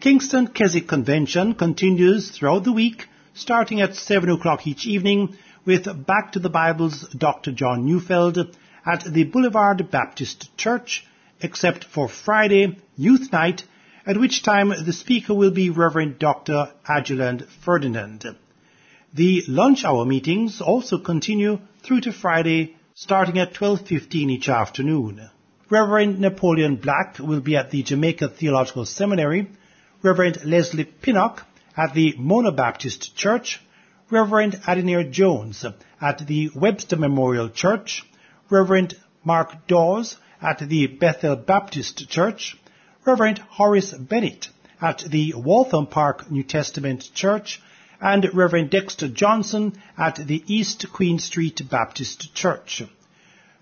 Kingston 0.00 0.48
Keswick 0.48 0.86
Convention 0.86 1.54
continues 1.54 2.30
throughout 2.30 2.64
the 2.64 2.72
week, 2.72 3.06
starting 3.34 3.80
at 3.80 3.94
7 3.94 4.28
o'clock 4.30 4.66
each 4.66 4.86
evening 4.86 5.36
with 5.64 6.06
Back 6.06 6.32
to 6.32 6.38
the 6.38 6.50
Bible's 6.50 7.08
Dr. 7.16 7.52
John 7.52 7.86
Neufeld 7.86 8.56
at 8.84 9.04
the 9.04 9.24
Boulevard 9.24 9.90
Baptist 9.90 10.56
Church, 10.56 11.06
except 11.40 11.84
for 11.84 12.08
Friday, 12.08 12.78
Youth 12.96 13.32
Night, 13.32 13.64
at 14.06 14.18
which 14.18 14.42
time 14.42 14.68
the 14.70 14.92
speaker 14.92 15.34
will 15.34 15.52
be 15.52 15.70
Reverend 15.70 16.18
Dr. 16.18 16.72
Aguland 16.88 17.46
Ferdinand. 17.64 18.36
The 19.14 19.44
lunch 19.46 19.84
hour 19.84 20.04
meetings 20.04 20.60
also 20.60 20.98
continue 20.98 21.60
through 21.82 22.00
to 22.02 22.12
Friday, 22.12 22.76
starting 22.94 23.38
at 23.38 23.54
12.15 23.54 24.14
each 24.30 24.48
afternoon. 24.48 25.30
Reverend 25.70 26.18
Napoleon 26.18 26.76
Black 26.76 27.18
will 27.18 27.40
be 27.40 27.56
at 27.56 27.70
the 27.70 27.82
Jamaica 27.82 28.28
Theological 28.28 28.84
Seminary, 28.84 29.48
Reverend 30.02 30.44
Leslie 30.44 30.84
Pinnock 30.84 31.46
at 31.76 31.94
the 31.94 32.14
Mona 32.18 32.52
Baptist 32.52 33.16
Church, 33.16 33.60
Reverend 34.10 34.60
Adenir 34.66 35.04
Jones 35.10 35.64
at 36.00 36.26
the 36.26 36.50
Webster 36.54 36.96
Memorial 36.96 37.48
Church, 37.48 38.04
Reverend 38.50 38.94
Mark 39.24 39.66
Dawes 39.66 40.16
at 40.40 40.58
the 40.58 40.86
Bethel 40.86 41.36
Baptist 41.36 42.08
Church, 42.08 42.56
Reverend 43.04 43.38
Horace 43.38 43.92
Bennett 43.92 44.48
at 44.80 44.98
the 44.98 45.32
Waltham 45.36 45.86
Park 45.86 46.30
New 46.30 46.42
Testament 46.42 47.10
Church, 47.14 47.62
and 48.00 48.28
Reverend 48.34 48.70
Dexter 48.70 49.08
Johnson 49.08 49.80
at 49.96 50.16
the 50.16 50.42
East 50.46 50.92
Queen 50.92 51.20
Street 51.20 51.62
Baptist 51.70 52.34
Church. 52.34 52.82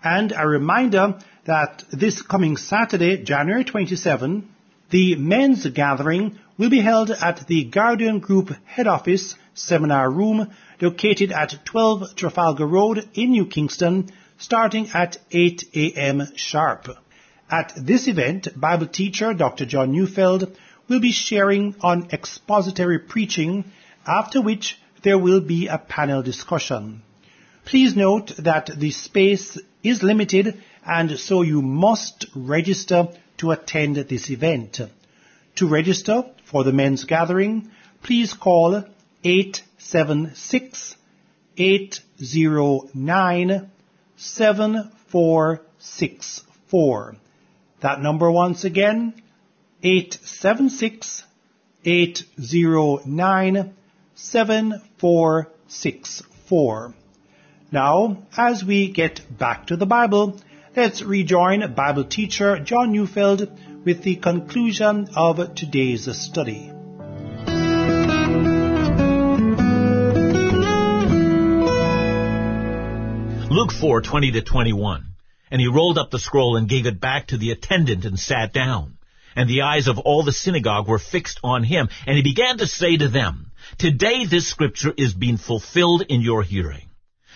And 0.02 0.32
a 0.34 0.48
reminder 0.48 1.18
that 1.44 1.84
this 1.90 2.22
coming 2.22 2.56
Saturday, 2.56 3.22
January 3.22 3.64
27, 3.64 4.48
the 4.88 5.14
men's 5.16 5.66
gathering 5.66 6.38
will 6.60 6.68
be 6.68 6.82
held 6.82 7.10
at 7.10 7.46
the 7.46 7.64
Guardian 7.64 8.18
Group 8.18 8.50
head 8.66 8.86
office 8.86 9.34
seminar 9.54 10.10
room 10.10 10.50
located 10.78 11.32
at 11.32 11.54
12 11.64 12.14
Trafalgar 12.16 12.66
Road 12.66 13.08
in 13.14 13.30
New 13.30 13.46
Kingston 13.46 14.12
starting 14.36 14.90
at 14.92 15.16
8 15.30 15.64
a.m. 15.74 16.22
sharp. 16.36 16.86
At 17.50 17.72
this 17.78 18.08
event, 18.08 18.48
Bible 18.54 18.88
teacher 18.88 19.32
Dr. 19.32 19.64
John 19.64 19.92
Neufeld 19.92 20.54
will 20.86 21.00
be 21.00 21.12
sharing 21.12 21.76
on 21.80 22.10
expository 22.12 22.98
preaching 22.98 23.64
after 24.06 24.42
which 24.42 24.78
there 25.02 25.16
will 25.16 25.40
be 25.40 25.66
a 25.66 25.78
panel 25.78 26.22
discussion. 26.22 27.00
Please 27.64 27.96
note 27.96 28.32
that 28.36 28.68
the 28.76 28.90
space 28.90 29.58
is 29.82 30.02
limited 30.02 30.62
and 30.84 31.18
so 31.18 31.40
you 31.40 31.62
must 31.62 32.26
register 32.34 33.08
to 33.38 33.50
attend 33.50 33.96
this 33.96 34.28
event. 34.28 34.78
To 35.56 35.66
register 35.66 36.24
for 36.50 36.64
the 36.64 36.72
men's 36.72 37.04
gathering, 37.04 37.70
please 38.02 38.34
call 38.34 38.82
876 39.22 40.96
809 41.56 43.70
7464. 44.16 47.16
That 47.80 48.02
number 48.02 48.30
once 48.30 48.64
again, 48.64 49.14
876 49.82 51.24
809 51.84 53.74
7464. 54.14 56.94
Now, 57.72 58.18
as 58.36 58.64
we 58.64 58.90
get 58.90 59.20
back 59.38 59.68
to 59.68 59.76
the 59.76 59.86
Bible, 59.86 60.40
let's 60.76 61.02
rejoin 61.02 61.72
Bible 61.74 62.04
teacher 62.04 62.58
John 62.58 62.92
Neufeld 62.92 63.48
with 63.84 64.02
the 64.02 64.16
conclusion 64.16 65.08
of 65.16 65.54
today's 65.54 66.08
study. 66.16 66.70
Luke 73.50 73.72
4, 73.72 74.02
20 74.02 74.32
to 74.32 74.42
21. 74.42 75.06
And 75.50 75.60
he 75.60 75.66
rolled 75.66 75.98
up 75.98 76.10
the 76.10 76.18
scroll 76.18 76.56
and 76.56 76.68
gave 76.68 76.86
it 76.86 77.00
back 77.00 77.28
to 77.28 77.38
the 77.38 77.50
attendant 77.50 78.04
and 78.04 78.18
sat 78.18 78.52
down. 78.52 78.98
And 79.34 79.48
the 79.48 79.62
eyes 79.62 79.88
of 79.88 79.98
all 79.98 80.22
the 80.22 80.32
synagogue 80.32 80.86
were 80.86 80.98
fixed 80.98 81.40
on 81.42 81.64
him. 81.64 81.88
And 82.06 82.16
he 82.16 82.22
began 82.22 82.58
to 82.58 82.66
say 82.66 82.96
to 82.96 83.08
them, 83.08 83.50
Today 83.78 84.26
this 84.26 84.46
scripture 84.46 84.92
is 84.96 85.14
being 85.14 85.38
fulfilled 85.38 86.02
in 86.08 86.20
your 86.20 86.42
hearing. 86.42 86.90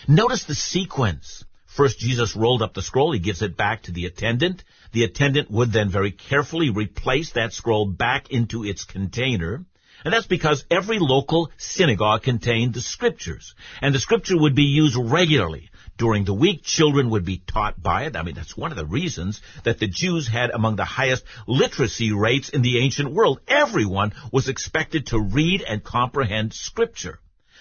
Notice 0.07 0.45
the 0.45 0.55
sequence. 0.55 1.45
First, 1.75 1.99
Jesus 1.99 2.37
rolled 2.37 2.63
up 2.63 2.73
the 2.73 2.83
scroll. 2.83 3.11
He 3.11 3.19
gives 3.19 3.43
it 3.43 3.57
back 3.57 3.83
to 3.83 3.93
the 3.93 4.07
attendant. 4.07 4.63
The 4.93 5.03
attendant 5.03 5.51
would 5.51 5.73
then 5.73 5.91
very 5.91 6.13
carefully 6.13 6.71
replace 6.71 7.33
that 7.33 7.53
scroll 7.53 7.85
back 7.85 8.31
into 8.31 8.65
its 8.65 8.85
container. 8.85 9.67
And 10.05 10.15
that's 10.15 10.29
because 10.29 10.65
every 10.71 11.01
local 11.01 11.51
synagogue 11.57 12.23
contained 12.23 12.75
the 12.75 12.81
scriptures. 12.81 13.57
And 13.83 13.93
the 13.93 13.99
scripture 13.99 14.39
would 14.39 14.55
be 14.55 14.63
used 14.63 14.97
regularly. 14.97 15.71
During 15.99 16.25
the 16.25 16.33
week, 16.33 16.63
children 16.63 17.11
would 17.11 17.25
be 17.25 17.43
taught 17.45 17.83
by 17.83 18.05
it. 18.05 18.15
I 18.15 18.23
mean, 18.23 18.37
that's 18.37 18.57
one 18.57 18.71
of 18.71 18.77
the 18.77 18.87
reasons 18.87 19.41
that 19.65 19.81
the 19.81 19.89
Jews 19.89 20.29
had 20.29 20.51
among 20.51 20.77
the 20.77 20.85
highest 20.85 21.25
literacy 21.49 22.13
rates 22.13 22.51
in 22.51 22.63
the 22.63 22.79
ancient 22.79 23.11
world. 23.11 23.41
Everyone 23.49 24.13
was 24.31 24.47
expected 24.47 25.09
to 25.09 25.19
read 25.19 25.63
and 25.63 25.83
comprehend 25.83 26.55
scripture. 26.55 27.19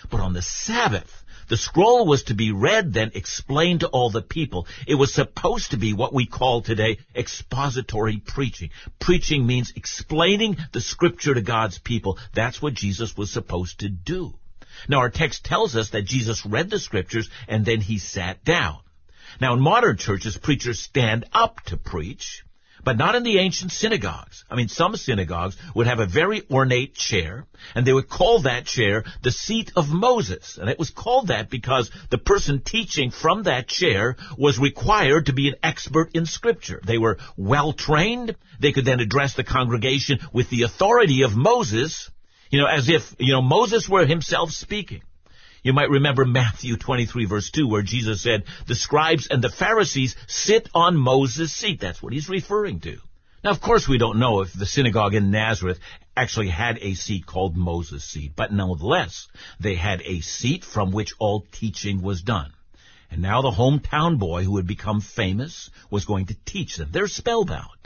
But 0.10 0.22
on 0.22 0.34
the 0.34 0.42
Sabbath, 0.42 1.24
the 1.48 1.58
scroll 1.58 2.06
was 2.06 2.24
to 2.24 2.34
be 2.34 2.52
read, 2.52 2.94
then 2.94 3.12
explained 3.16 3.82
to 3.82 3.88
all 3.88 4.10
the 4.10 4.22
people. 4.22 4.68
It 4.88 4.96
was 4.96 5.14
supposed 5.14 5.72
to 5.72 5.78
be 5.78 5.94
what 5.94 6.14
we 6.14 6.26
call 6.26 6.62
today 6.62 7.00
expository 7.16 8.18
preaching. 8.18 8.70
Preaching 9.00 9.46
means 9.46 9.74
explaining 9.76 10.58
the 10.72 10.82
scripture 10.82 11.34
to 11.34 11.42
God's 11.42 11.80
people. 11.80 12.18
That's 12.34 12.62
what 12.62 12.74
Jesus 12.74 13.18
was 13.18 13.32
supposed 13.32 13.80
to 13.80 13.90
do. 13.90 14.34
Now 14.88 15.00
our 15.00 15.10
text 15.10 15.44
tells 15.44 15.76
us 15.76 15.92
that 15.92 16.06
Jesus 16.06 16.46
read 16.46 16.70
the 16.70 16.80
scriptures 16.80 17.30
and 17.48 17.66
then 17.66 17.82
he 17.82 18.00
sat 18.00 18.44
down. 18.44 18.80
Now 19.42 19.54
in 19.54 19.60
modern 19.60 19.98
churches, 19.98 20.38
preachers 20.38 20.80
stand 20.80 21.26
up 21.34 21.62
to 21.66 21.78
preach 21.78 22.44
but 22.84 22.98
not 22.98 23.16
in 23.16 23.24
the 23.24 23.40
ancient 23.40 23.72
synagogues. 23.72 24.44
I 24.50 24.56
mean, 24.56 24.68
some 24.68 24.96
synagogues 24.96 25.58
would 25.74 25.88
have 25.88 26.00
a 26.00 26.06
very 26.06 26.44
ornate 26.50 26.96
chair, 26.96 27.46
and 27.76 27.86
they 27.86 27.94
would 27.94 28.10
call 28.10 28.42
that 28.42 28.66
chair 28.66 29.04
the 29.22 29.32
seat 29.32 29.72
of 29.76 29.90
Moses. 29.90 30.58
And 30.60 30.70
it 30.70 30.80
was 30.80 30.90
called 30.90 31.28
that 31.28 31.50
because 31.50 31.90
the 32.10 32.18
person 32.18 32.62
teaching 32.62 33.12
from 33.12 33.44
that 33.44 33.68
chair 33.68 34.18
was 34.38 34.60
required 34.60 35.28
to 35.28 35.34
be 35.34 35.48
an 35.48 35.56
expert 35.64 36.12
in 36.14 36.26
scripture. 36.26 36.82
They 36.86 36.98
were 36.98 37.18
well 37.38 37.74
trained. 37.74 38.36
They 38.60 38.72
could 38.72 38.86
then 38.86 39.00
address 39.00 39.36
the 39.36 39.44
congregation 39.44 40.20
with 40.32 40.50
the 40.50 40.64
authority 40.64 41.24
of 41.24 41.36
Moses, 41.36 42.10
you 42.50 42.60
know, 42.60 42.68
as 42.68 42.90
if, 42.90 43.16
you 43.18 43.34
know, 43.34 43.42
Moses 43.42 43.88
were 43.88 44.06
himself 44.06 44.52
speaking. 44.52 45.02
You 45.64 45.72
might 45.72 45.90
remember 45.90 46.26
Matthew 46.26 46.76
23 46.76 47.26
verse 47.26 47.50
2 47.50 47.68
where 47.68 47.82
Jesus 47.82 48.22
said, 48.22 48.44
the 48.68 48.76
scribes 48.76 49.28
and 49.28 49.42
the 49.42 49.50
Pharisees 49.50 50.16
sit 50.28 50.70
on 50.76 50.98
Moses' 50.98 51.54
seat. 51.54 51.80
That's 51.80 52.04
what 52.04 52.12
he's 52.12 52.28
referring 52.28 52.82
to. 52.82 52.98
Now, 53.46 53.52
of 53.52 53.62
course, 53.62 53.88
we 53.88 53.98
don't 53.98 54.20
know 54.20 54.42
if 54.42 54.52
the 54.54 54.66
synagogue 54.66 55.16
in 55.16 55.32
Nazareth 55.32 55.80
actually 56.16 56.50
had 56.50 56.80
a 56.82 56.94
seat 56.96 57.26
called 57.26 57.56
Moses' 57.56 58.04
seat, 58.04 58.34
but 58.36 58.52
nonetheless, 58.52 59.28
they 59.60 59.76
had 59.76 60.02
a 60.02 60.22
seat 60.22 60.66
from 60.66 60.92
which 60.92 61.14
all 61.18 61.46
teaching 61.52 62.02
was 62.02 62.22
done. 62.22 62.54
And 63.10 63.22
now 63.22 63.42
the 63.42 63.52
hometown 63.52 64.20
boy 64.20 64.44
who 64.44 64.58
had 64.58 64.68
become 64.68 65.00
famous 65.00 65.70
was 65.90 66.06
going 66.06 66.28
to 66.28 66.38
teach 66.46 66.76
them. 66.76 66.90
They're 66.92 67.08
spellbound. 67.08 67.83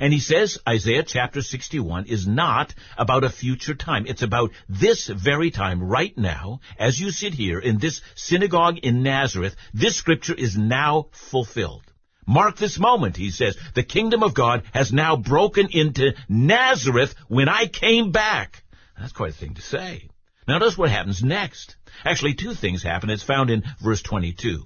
And 0.00 0.12
he 0.12 0.20
says 0.20 0.58
Isaiah 0.68 1.02
chapter 1.02 1.42
61 1.42 2.06
is 2.06 2.26
not 2.26 2.74
about 2.96 3.24
a 3.24 3.30
future 3.30 3.74
time. 3.74 4.06
It's 4.06 4.22
about 4.22 4.50
this 4.68 5.06
very 5.08 5.50
time 5.50 5.82
right 5.82 6.16
now. 6.16 6.60
As 6.78 7.00
you 7.00 7.10
sit 7.10 7.34
here 7.34 7.58
in 7.58 7.78
this 7.78 8.00
synagogue 8.14 8.78
in 8.78 9.02
Nazareth, 9.02 9.54
this 9.72 9.96
scripture 9.96 10.34
is 10.34 10.56
now 10.56 11.06
fulfilled. 11.30 11.82
Mark 12.26 12.56
this 12.56 12.78
moment, 12.78 13.16
he 13.16 13.30
says. 13.30 13.56
The 13.74 13.82
kingdom 13.82 14.22
of 14.22 14.34
God 14.34 14.64
has 14.72 14.92
now 14.92 15.16
broken 15.16 15.68
into 15.70 16.14
Nazareth 16.28 17.14
when 17.28 17.48
I 17.48 17.66
came 17.66 18.12
back. 18.12 18.62
That's 18.98 19.12
quite 19.12 19.32
a 19.32 19.36
thing 19.36 19.54
to 19.54 19.62
say. 19.62 20.08
Now 20.48 20.58
notice 20.58 20.78
what 20.78 20.90
happens 20.90 21.22
next. 21.22 21.76
Actually, 22.04 22.34
two 22.34 22.54
things 22.54 22.82
happen. 22.82 23.10
It's 23.10 23.22
found 23.22 23.50
in 23.50 23.64
verse 23.82 24.02
22. 24.02 24.64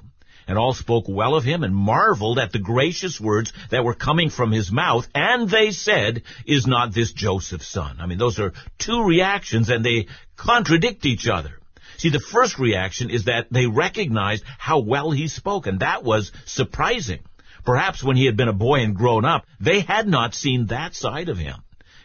And 0.48 0.58
all 0.58 0.72
spoke 0.72 1.04
well 1.06 1.36
of 1.36 1.44
him 1.44 1.62
and 1.62 1.76
marveled 1.76 2.38
at 2.38 2.52
the 2.52 2.58
gracious 2.58 3.20
words 3.20 3.52
that 3.70 3.84
were 3.84 3.94
coming 3.94 4.30
from 4.30 4.50
his 4.50 4.72
mouth. 4.72 5.06
And 5.14 5.48
they 5.48 5.70
said, 5.70 6.22
Is 6.46 6.66
not 6.66 6.94
this 6.94 7.12
Joseph's 7.12 7.68
son? 7.68 7.98
I 8.00 8.06
mean, 8.06 8.18
those 8.18 8.40
are 8.40 8.54
two 8.78 9.04
reactions 9.04 9.68
and 9.68 9.84
they 9.84 10.06
contradict 10.36 11.04
each 11.04 11.28
other. 11.28 11.58
See, 11.98 12.10
the 12.10 12.20
first 12.20 12.58
reaction 12.58 13.10
is 13.10 13.24
that 13.24 13.48
they 13.50 13.66
recognized 13.66 14.44
how 14.56 14.78
well 14.78 15.10
he 15.10 15.28
spoke, 15.28 15.66
and 15.66 15.80
that 15.80 16.04
was 16.04 16.32
surprising. 16.46 17.20
Perhaps 17.64 18.02
when 18.02 18.16
he 18.16 18.24
had 18.24 18.36
been 18.36 18.48
a 18.48 18.52
boy 18.52 18.80
and 18.80 18.94
grown 18.94 19.24
up, 19.24 19.44
they 19.60 19.80
had 19.80 20.08
not 20.08 20.34
seen 20.34 20.66
that 20.66 20.94
side 20.94 21.28
of 21.28 21.36
him. 21.36 21.56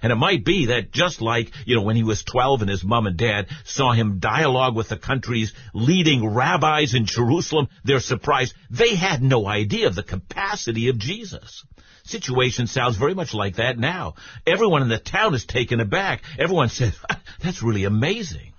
And 0.03 0.11
it 0.11 0.17
might 0.17 0.43
be 0.43 0.65
that 0.67 0.91
just 0.91 1.21
like, 1.21 1.51
you 1.65 1.77
know, 1.77 1.81
when 1.81 1.95
he 1.95 2.03
was 2.03 2.23
12 2.23 2.61
and 2.61 2.69
his 2.69 2.83
mom 2.83 3.07
and 3.07 3.15
dad 3.15 3.47
saw 3.63 3.93
him 3.93 4.19
dialogue 4.19 4.75
with 4.75 4.89
the 4.89 4.97
country's 4.97 5.53
leading 5.73 6.27
rabbis 6.27 6.93
in 6.93 7.05
Jerusalem, 7.05 7.69
they're 7.85 8.01
surprised. 8.01 8.53
They 8.69 8.95
had 8.95 9.23
no 9.23 9.47
idea 9.47 9.87
of 9.87 9.95
the 9.95 10.03
capacity 10.03 10.89
of 10.89 10.99
Jesus. 10.99 11.63
Situation 12.03 12.67
sounds 12.67 12.97
very 12.97 13.13
much 13.13 13.33
like 13.33 13.55
that 13.55 13.79
now. 13.79 14.15
Everyone 14.45 14.81
in 14.81 14.89
the 14.89 14.99
town 14.99 15.35
is 15.35 15.45
taken 15.45 15.79
aback. 15.79 16.21
Everyone 16.37 16.67
says, 16.67 16.93
ah, 17.09 17.21
that's 17.41 17.63
really 17.63 17.85
amazing. 17.85 18.51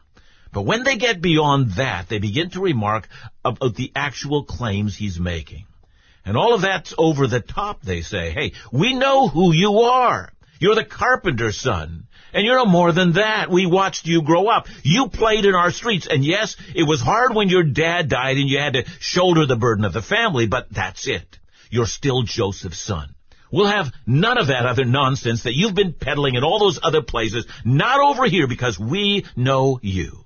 But 0.50 0.62
when 0.62 0.82
they 0.82 0.96
get 0.96 1.20
beyond 1.20 1.72
that, 1.72 2.08
they 2.08 2.20
begin 2.20 2.50
to 2.50 2.60
remark 2.60 3.06
about 3.44 3.74
the 3.74 3.92
actual 3.94 4.44
claims 4.44 4.96
he's 4.96 5.20
making. 5.20 5.66
And 6.24 6.38
all 6.38 6.54
of 6.54 6.62
that's 6.62 6.94
over 6.96 7.26
the 7.26 7.40
top, 7.40 7.82
they 7.82 8.00
say. 8.00 8.30
Hey, 8.30 8.52
we 8.72 8.94
know 8.94 9.28
who 9.28 9.52
you 9.52 9.80
are. 9.80 10.32
You're 10.58 10.74
the 10.74 10.84
carpenter's 10.84 11.58
son. 11.58 12.06
And 12.32 12.44
you're 12.44 12.56
no 12.56 12.66
more 12.66 12.92
than 12.92 13.12
that. 13.12 13.48
We 13.48 13.64
watched 13.66 14.06
you 14.06 14.22
grow 14.22 14.48
up. 14.48 14.66
You 14.82 15.08
played 15.08 15.44
in 15.44 15.54
our 15.54 15.70
streets. 15.70 16.08
And 16.10 16.24
yes, 16.24 16.56
it 16.74 16.82
was 16.82 17.00
hard 17.00 17.34
when 17.34 17.48
your 17.48 17.62
dad 17.62 18.08
died 18.08 18.36
and 18.38 18.48
you 18.48 18.58
had 18.58 18.72
to 18.74 18.84
shoulder 18.98 19.46
the 19.46 19.56
burden 19.56 19.84
of 19.84 19.92
the 19.92 20.02
family, 20.02 20.46
but 20.46 20.66
that's 20.70 21.06
it. 21.06 21.38
You're 21.70 21.86
still 21.86 22.22
Joseph's 22.22 22.80
son. 22.80 23.14
We'll 23.52 23.66
have 23.66 23.92
none 24.04 24.36
of 24.36 24.48
that 24.48 24.66
other 24.66 24.84
nonsense 24.84 25.44
that 25.44 25.54
you've 25.54 25.76
been 25.76 25.92
peddling 25.92 26.34
in 26.34 26.42
all 26.42 26.58
those 26.58 26.80
other 26.82 27.02
places, 27.02 27.46
not 27.64 28.00
over 28.00 28.26
here 28.26 28.48
because 28.48 28.80
we 28.80 29.26
know 29.36 29.78
you. 29.80 30.24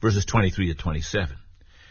Verses 0.00 0.24
23 0.24 0.68
to 0.68 0.74
27. 0.74 1.36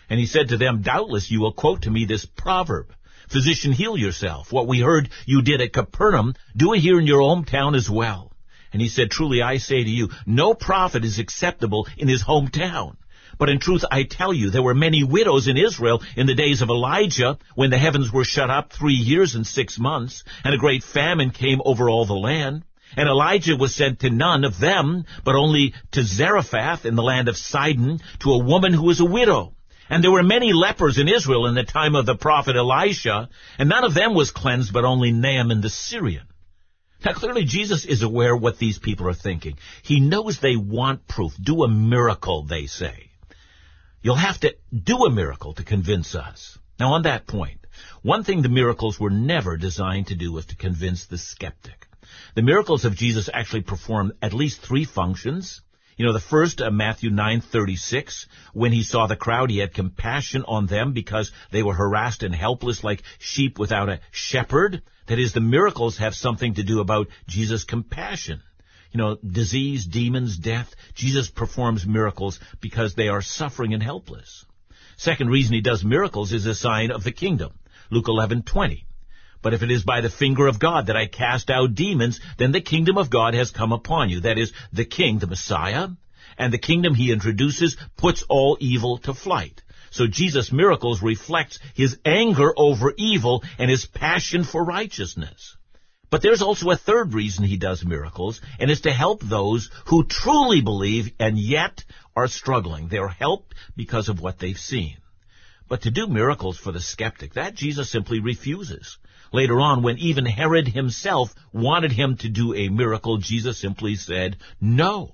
And 0.10 0.20
he 0.20 0.26
said 0.26 0.50
to 0.50 0.58
them, 0.58 0.82
Doubtless 0.82 1.30
you 1.30 1.42
will 1.42 1.52
quote 1.52 1.82
to 1.82 1.92
me 1.92 2.06
this 2.06 2.26
proverb. 2.26 2.94
Physician, 3.30 3.72
heal 3.72 3.96
yourself. 3.96 4.52
What 4.52 4.68
we 4.68 4.80
heard 4.80 5.10
you 5.26 5.44
did 5.44 5.62
at 5.62 5.72
Capernaum, 5.72 6.34
do 6.58 6.74
it 6.74 6.80
here 6.80 7.00
in 7.00 7.06
your 7.06 7.22
hometown 7.22 7.76
as 7.76 7.88
well. 7.90 8.32
And 8.74 8.82
he 8.82 8.88
said, 8.88 9.12
Truly 9.12 9.42
I 9.42 9.58
say 9.58 9.84
to 9.84 9.90
you, 9.90 10.10
no 10.26 10.54
prophet 10.54 11.06
is 11.06 11.20
acceptable 11.20 11.88
in 11.98 12.08
his 12.08 12.24
hometown. 12.24 12.96
But 13.38 13.50
in 13.50 13.60
truth 13.60 13.86
I 13.90 14.04
tell 14.04 14.34
you, 14.34 14.50
there 14.50 14.64
were 14.64 14.74
many 14.74 15.04
widows 15.04 15.48
in 15.48 15.58
Israel 15.58 16.02
in 16.16 16.26
the 16.26 16.36
days 16.36 16.62
of 16.62 16.70
Elijah, 16.70 17.38
when 17.56 17.70
the 17.70 17.78
heavens 17.78 18.12
were 18.12 18.26
shut 18.26 18.50
up 18.50 18.74
three 18.74 18.96
years 18.96 19.36
and 19.36 19.46
six 19.46 19.80
months, 19.80 20.24
and 20.44 20.54
a 20.54 20.58
great 20.58 20.84
famine 20.84 21.30
came 21.30 21.62
over 21.64 21.90
all 21.90 22.06
the 22.06 22.16
land. 22.16 22.64
And 22.98 23.08
Elijah 23.08 23.56
was 23.56 23.76
sent 23.76 24.00
to 24.00 24.10
none 24.10 24.44
of 24.44 24.60
them, 24.60 25.06
but 25.24 25.36
only 25.36 25.76
to 25.92 26.04
Zarephath 26.04 26.86
in 26.86 26.96
the 26.96 27.04
land 27.04 27.30
of 27.30 27.38
Sidon, 27.38 28.00
to 28.22 28.32
a 28.32 28.44
woman 28.44 28.74
who 28.74 28.84
was 28.84 29.00
a 29.00 29.06
widow. 29.06 29.54
And 29.89 30.03
there 30.03 30.12
were 30.12 30.24
many 30.24 30.53
lepers 30.53 30.98
in 30.98 31.08
Israel 31.08 31.48
in 31.48 31.55
the 31.55 31.63
time 31.63 31.96
of 31.96 32.05
the 32.05 32.15
prophet 32.15 32.55
Elisha, 32.55 33.29
and 33.58 33.69
none 33.69 33.84
of 33.84 33.96
them 33.96 34.13
was 34.13 34.31
cleansed, 34.31 34.72
but 34.72 34.86
only 34.86 35.12
Naaman 35.12 35.62
the 35.62 35.69
Syrian. 35.69 36.27
Now 37.03 37.13
clearly 37.13 37.46
Jesus 37.46 37.86
is 37.86 38.01
aware 38.01 38.36
what 38.36 38.58
these 38.58 38.77
people 38.77 39.08
are 39.08 39.13
thinking. 39.13 39.58
He 39.84 40.00
knows 40.00 40.39
they 40.39 40.58
want 40.58 41.08
proof. 41.08 41.34
Do 41.41 41.63
a 41.63 41.69
miracle, 41.69 42.43
they 42.43 42.67
say. 42.67 43.10
You'll 44.01 44.15
have 44.15 44.39
to 44.41 44.55
do 44.72 45.05
a 45.05 45.12
miracle 45.12 45.53
to 45.53 45.63
convince 45.63 46.13
us. 46.13 46.58
Now 46.79 46.93
on 46.93 47.03
that 47.03 47.25
point, 47.25 47.65
one 48.01 48.24
thing 48.24 48.41
the 48.41 48.50
miracles 48.50 49.00
were 49.00 49.10
never 49.10 49.58
designed 49.58 50.08
to 50.08 50.15
do 50.15 50.31
was 50.31 50.46
to 50.48 50.55
convince 50.55 51.05
the 51.05 51.17
skeptic. 51.17 51.88
The 52.36 52.41
miracles 52.41 52.86
of 52.86 52.96
Jesus 52.96 53.29
actually 53.34 53.62
performed 53.62 54.13
at 54.22 54.34
least 54.34 54.62
three 54.62 54.86
functions. 54.86 55.62
You 56.00 56.06
know, 56.06 56.13
the 56.13 56.22
first, 56.22 56.62
uh, 56.62 56.72
Matthew 56.72 57.10
9:36, 57.10 58.25
when 58.53 58.72
he 58.72 58.84
saw 58.84 59.06
the 59.06 59.18
crowd, 59.18 59.50
he 59.50 59.58
had 59.58 59.74
compassion 59.74 60.46
on 60.48 60.65
them 60.65 60.94
because 60.94 61.29
they 61.51 61.62
were 61.62 61.74
harassed 61.74 62.24
and 62.24 62.34
helpless 62.34 62.86
like 62.86 63.03
sheep 63.20 63.60
without 63.60 63.89
a 63.89 64.00
shepherd. 64.10 64.82
That 65.08 65.20
is, 65.20 65.34
the 65.34 65.41
miracles 65.41 65.98
have 65.98 66.15
something 66.15 66.53
to 66.53 66.63
do 66.63 66.79
about 66.79 67.10
Jesus' 67.27 67.65
compassion. 67.65 68.41
You 68.93 69.00
know, 69.00 69.17
disease, 69.17 69.86
demons, 69.86 70.38
death. 70.38 70.74
Jesus 70.95 71.30
performs 71.30 71.86
miracles 71.86 72.39
because 72.62 72.93
they 72.93 73.10
are 73.10 73.21
suffering 73.21 73.74
and 73.74 73.84
helpless. 73.84 74.45
Second 74.95 75.30
reason 75.30 75.54
he 75.54 75.60
does 75.60 75.84
miracles 75.84 76.32
is 76.32 76.45
a 76.45 76.56
sign 76.56 76.91
of 76.91 77.04
the 77.04 77.12
kingdom. 77.12 77.52
Luke 77.89 78.08
11:20. 78.08 78.86
But 79.41 79.54
if 79.54 79.63
it 79.63 79.71
is 79.71 79.84
by 79.84 80.02
the 80.02 80.10
finger 80.10 80.47
of 80.47 80.60
God 80.60 80.88
that 80.88 80.97
I 80.97 81.08
cast 81.08 81.49
out 81.49 81.75
demons, 81.75 82.19
then 82.38 82.52
the 82.52 82.62
kingdom 82.62 82.97
of 82.97 83.10
God 83.10 83.34
has 83.34 83.52
come 83.52 83.71
upon 83.71 84.10
you. 84.10 84.21
That 84.21 84.38
is, 84.38 84.52
the 84.73 84.86
king, 84.86 85.19
the 85.19 85.28
Messiah, 85.28 85.88
and 86.38 86.52
the 86.52 86.58
kingdom 86.58 86.93
he 86.93 87.12
introduces 87.12 87.78
puts 87.97 88.23
all 88.23 88.58
evil 88.60 88.97
to 88.99 89.13
flight. 89.13 89.62
So 89.91 90.08
Jesus' 90.08 90.52
miracles 90.52 91.02
reflects 91.02 91.60
his 91.73 91.97
anger 92.06 92.54
over 92.56 92.93
evil 92.97 93.43
and 93.58 93.71
his 93.71 93.86
passion 93.86 94.43
for 94.43 94.63
righteousness. 94.63 95.56
But 96.12 96.21
there's 96.21 96.41
also 96.41 96.71
a 96.71 96.78
third 96.78 97.13
reason 97.13 97.43
he 97.43 97.58
does 97.58 97.86
miracles, 97.86 98.41
and 98.60 98.71
it's 98.71 98.82
to 98.82 98.91
help 98.91 99.21
those 99.21 99.69
who 99.86 100.06
truly 100.06 100.62
believe 100.62 101.12
and 101.19 101.38
yet 101.38 101.86
are 102.15 102.28
struggling. 102.28 102.88
They're 102.88 103.08
helped 103.08 103.54
because 103.75 104.10
of 104.10 104.19
what 104.19 104.39
they've 104.39 104.58
seen. 104.58 104.97
But 105.67 105.84
to 105.84 105.91
do 105.91 106.08
miracles 106.08 106.58
for 106.58 106.71
the 106.71 106.82
skeptic, 106.82 107.34
that 107.36 107.54
Jesus 107.54 107.91
simply 107.91 108.19
refuses. 108.19 108.97
Later 109.32 109.60
on, 109.60 109.84
when 109.84 109.98
even 110.00 110.26
Herod 110.26 110.68
himself 110.68 111.34
wanted 111.54 111.92
him 111.92 112.18
to 112.18 112.30
do 112.30 112.54
a 112.54 112.70
miracle, 112.70 113.18
Jesus 113.18 113.60
simply 113.60 113.96
said, 113.96 114.38
no. 114.60 115.13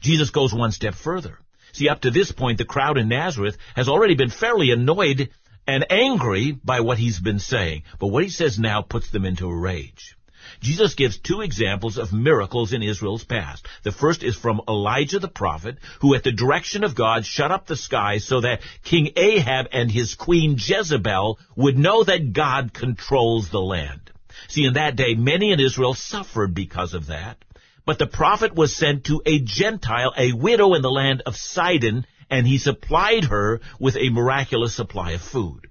Jesus 0.00 0.30
goes 0.30 0.54
one 0.54 0.72
step 0.72 0.94
further. 0.94 1.38
See, 1.72 1.88
up 1.88 2.02
to 2.02 2.10
this 2.10 2.32
point, 2.32 2.58
the 2.58 2.64
crowd 2.64 2.98
in 2.98 3.08
Nazareth 3.08 3.58
has 3.74 3.88
already 3.88 4.14
been 4.14 4.30
fairly 4.30 4.70
annoyed 4.70 5.30
and 5.66 5.90
angry 5.90 6.52
by 6.52 6.80
what 6.80 6.98
he's 6.98 7.18
been 7.18 7.38
saying. 7.38 7.82
But 7.98 8.08
what 8.08 8.22
he 8.22 8.30
says 8.30 8.58
now 8.58 8.82
puts 8.82 9.10
them 9.10 9.24
into 9.24 9.48
a 9.48 9.56
rage. 9.56 10.16
Jesus 10.60 10.94
gives 10.94 11.18
two 11.18 11.40
examples 11.40 11.98
of 11.98 12.12
miracles 12.12 12.72
in 12.72 12.82
Israel's 12.82 13.24
past. 13.24 13.66
The 13.82 13.92
first 13.92 14.22
is 14.22 14.36
from 14.36 14.60
Elijah 14.68 15.18
the 15.18 15.28
prophet, 15.28 15.78
who 16.00 16.14
at 16.14 16.24
the 16.24 16.32
direction 16.32 16.84
of 16.84 16.94
God 16.94 17.24
shut 17.24 17.50
up 17.50 17.66
the 17.66 17.76
sky 17.76 18.18
so 18.18 18.40
that 18.40 18.60
King 18.82 19.10
Ahab 19.16 19.66
and 19.72 19.90
his 19.90 20.14
queen 20.14 20.56
Jezebel 20.58 21.38
would 21.56 21.78
know 21.78 22.04
that 22.04 22.32
God 22.32 22.72
controls 22.72 23.50
the 23.50 23.60
land. 23.60 24.10
See, 24.48 24.64
in 24.64 24.74
that 24.74 24.96
day, 24.96 25.14
many 25.14 25.52
in 25.52 25.60
Israel 25.60 25.94
suffered 25.94 26.54
because 26.54 26.94
of 26.94 27.06
that. 27.06 27.38
But 27.86 27.98
the 27.98 28.06
prophet 28.06 28.54
was 28.54 28.74
sent 28.74 29.04
to 29.04 29.22
a 29.26 29.38
Gentile, 29.40 30.12
a 30.16 30.32
widow 30.32 30.74
in 30.74 30.82
the 30.82 30.90
land 30.90 31.22
of 31.26 31.36
Sidon, 31.36 32.06
and 32.30 32.46
he 32.46 32.58
supplied 32.58 33.24
her 33.24 33.60
with 33.78 33.96
a 33.96 34.08
miraculous 34.08 34.74
supply 34.74 35.12
of 35.12 35.20
food. 35.20 35.68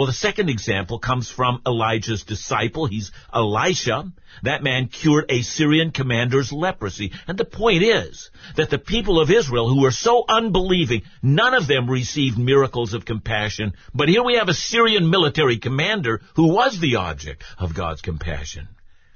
Well, 0.00 0.06
the 0.06 0.14
second 0.14 0.48
example 0.48 0.98
comes 0.98 1.28
from 1.28 1.60
Elijah's 1.66 2.22
disciple. 2.22 2.86
He's 2.86 3.12
Elisha. 3.34 4.10
That 4.44 4.62
man 4.62 4.88
cured 4.88 5.26
a 5.28 5.42
Syrian 5.42 5.90
commander's 5.90 6.50
leprosy. 6.50 7.12
And 7.28 7.36
the 7.36 7.44
point 7.44 7.82
is 7.82 8.30
that 8.56 8.70
the 8.70 8.78
people 8.78 9.20
of 9.20 9.30
Israel 9.30 9.68
who 9.68 9.82
were 9.82 9.90
so 9.90 10.24
unbelieving, 10.26 11.02
none 11.22 11.52
of 11.52 11.66
them 11.66 11.90
received 11.90 12.38
miracles 12.38 12.94
of 12.94 13.04
compassion. 13.04 13.74
But 13.94 14.08
here 14.08 14.24
we 14.24 14.36
have 14.36 14.48
a 14.48 14.54
Syrian 14.54 15.10
military 15.10 15.58
commander 15.58 16.22
who 16.34 16.46
was 16.46 16.80
the 16.80 16.96
object 16.96 17.44
of 17.58 17.76
God's 17.76 18.00
compassion. 18.00 18.68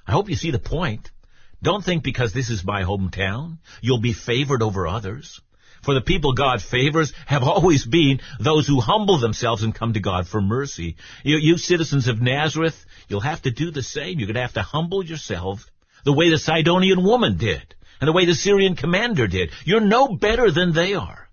I 0.06 0.12
hope 0.12 0.28
you 0.28 0.36
see 0.36 0.50
the 0.50 0.58
point. 0.58 1.10
Don't 1.62 1.82
think 1.82 2.02
because 2.02 2.34
this 2.34 2.50
is 2.50 2.62
my 2.62 2.82
hometown, 2.82 3.56
you'll 3.80 4.02
be 4.02 4.12
favored 4.12 4.60
over 4.60 4.86
others. 4.86 5.40
For 5.84 5.94
the 5.94 6.00
people 6.00 6.32
God 6.32 6.62
favors 6.62 7.12
have 7.26 7.42
always 7.42 7.84
been 7.84 8.20
those 8.40 8.66
who 8.66 8.80
humble 8.80 9.18
themselves 9.18 9.62
and 9.62 9.74
come 9.74 9.92
to 9.92 10.00
God 10.00 10.26
for 10.26 10.40
mercy. 10.40 10.96
You, 11.22 11.36
you 11.36 11.58
citizens 11.58 12.08
of 12.08 12.22
Nazareth, 12.22 12.86
you'll 13.08 13.20
have 13.20 13.42
to 13.42 13.50
do 13.50 13.70
the 13.70 13.82
same. 13.82 14.18
You're 14.18 14.26
going 14.26 14.36
to 14.36 14.40
have 14.40 14.54
to 14.54 14.62
humble 14.62 15.04
yourselves 15.04 15.66
the 16.04 16.12
way 16.12 16.30
the 16.30 16.38
Sidonian 16.38 17.04
woman 17.04 17.36
did 17.36 17.74
and 18.00 18.08
the 18.08 18.12
way 18.12 18.24
the 18.24 18.34
Syrian 18.34 18.76
commander 18.76 19.26
did. 19.26 19.50
You're 19.64 19.80
no 19.80 20.16
better 20.16 20.50
than 20.50 20.72
they 20.72 20.94
are. 20.94 21.28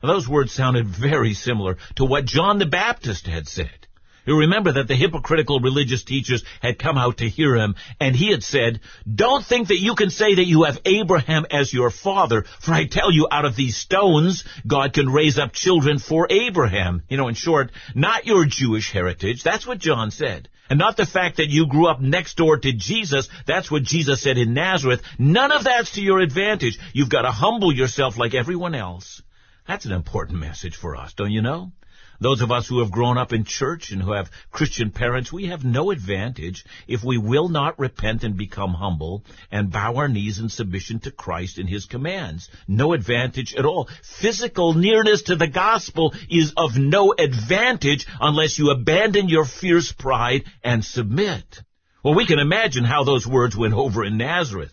Those 0.00 0.28
words 0.28 0.52
sounded 0.52 0.86
very 0.86 1.34
similar 1.34 1.76
to 1.96 2.04
what 2.04 2.24
John 2.24 2.58
the 2.58 2.66
Baptist 2.66 3.26
had 3.26 3.48
said. 3.48 3.87
You 4.28 4.40
remember 4.40 4.72
that 4.72 4.88
the 4.88 4.94
hypocritical 4.94 5.58
religious 5.60 6.04
teachers 6.04 6.44
had 6.60 6.78
come 6.78 6.98
out 6.98 7.16
to 7.18 7.28
hear 7.30 7.56
him, 7.56 7.76
and 7.98 8.14
he 8.14 8.30
had 8.30 8.42
said, 8.42 8.80
Don't 9.10 9.42
think 9.42 9.68
that 9.68 9.80
you 9.80 9.94
can 9.94 10.10
say 10.10 10.34
that 10.34 10.44
you 10.46 10.64
have 10.64 10.78
Abraham 10.84 11.46
as 11.50 11.72
your 11.72 11.90
father, 11.90 12.44
for 12.60 12.72
I 12.72 12.84
tell 12.84 13.10
you, 13.10 13.26
out 13.30 13.46
of 13.46 13.56
these 13.56 13.78
stones, 13.78 14.44
God 14.66 14.92
can 14.92 15.08
raise 15.08 15.38
up 15.38 15.52
children 15.52 15.98
for 15.98 16.26
Abraham. 16.28 17.04
You 17.08 17.16
know, 17.16 17.28
in 17.28 17.36
short, 17.36 17.72
not 17.94 18.26
your 18.26 18.44
Jewish 18.44 18.92
heritage. 18.92 19.42
That's 19.42 19.66
what 19.66 19.78
John 19.78 20.10
said. 20.10 20.50
And 20.68 20.78
not 20.78 20.98
the 20.98 21.06
fact 21.06 21.38
that 21.38 21.48
you 21.48 21.66
grew 21.66 21.88
up 21.88 22.02
next 22.02 22.36
door 22.36 22.58
to 22.58 22.72
Jesus. 22.74 23.30
That's 23.46 23.70
what 23.70 23.82
Jesus 23.82 24.22
said 24.22 24.36
in 24.36 24.52
Nazareth. 24.52 25.00
None 25.18 25.52
of 25.52 25.64
that's 25.64 25.92
to 25.92 26.02
your 26.02 26.20
advantage. 26.20 26.78
You've 26.92 27.08
got 27.08 27.22
to 27.22 27.30
humble 27.30 27.72
yourself 27.72 28.18
like 28.18 28.34
everyone 28.34 28.74
else. 28.74 29.22
That's 29.66 29.86
an 29.86 29.92
important 29.92 30.38
message 30.38 30.76
for 30.76 30.96
us, 30.96 31.14
don't 31.14 31.32
you 31.32 31.40
know? 31.40 31.72
Those 32.20 32.40
of 32.40 32.50
us 32.50 32.66
who 32.66 32.80
have 32.80 32.90
grown 32.90 33.16
up 33.16 33.32
in 33.32 33.44
church 33.44 33.92
and 33.92 34.02
who 34.02 34.12
have 34.12 34.30
Christian 34.50 34.90
parents, 34.90 35.32
we 35.32 35.46
have 35.46 35.64
no 35.64 35.92
advantage 35.92 36.64
if 36.88 37.04
we 37.04 37.16
will 37.16 37.48
not 37.48 37.78
repent 37.78 38.24
and 38.24 38.36
become 38.36 38.74
humble 38.74 39.24
and 39.52 39.70
bow 39.70 39.94
our 39.94 40.08
knees 40.08 40.40
in 40.40 40.48
submission 40.48 40.98
to 41.00 41.12
Christ 41.12 41.58
and 41.58 41.68
His 41.68 41.86
commands. 41.86 42.48
No 42.66 42.92
advantage 42.92 43.54
at 43.54 43.64
all. 43.64 43.88
Physical 44.02 44.74
nearness 44.74 45.22
to 45.22 45.36
the 45.36 45.46
gospel 45.46 46.12
is 46.28 46.52
of 46.56 46.76
no 46.76 47.14
advantage 47.16 48.06
unless 48.20 48.58
you 48.58 48.70
abandon 48.70 49.28
your 49.28 49.44
fierce 49.44 49.92
pride 49.92 50.44
and 50.64 50.84
submit. 50.84 51.62
Well, 52.02 52.14
we 52.14 52.26
can 52.26 52.38
imagine 52.40 52.84
how 52.84 53.04
those 53.04 53.26
words 53.26 53.56
went 53.56 53.74
over 53.74 54.04
in 54.04 54.16
Nazareth. 54.16 54.72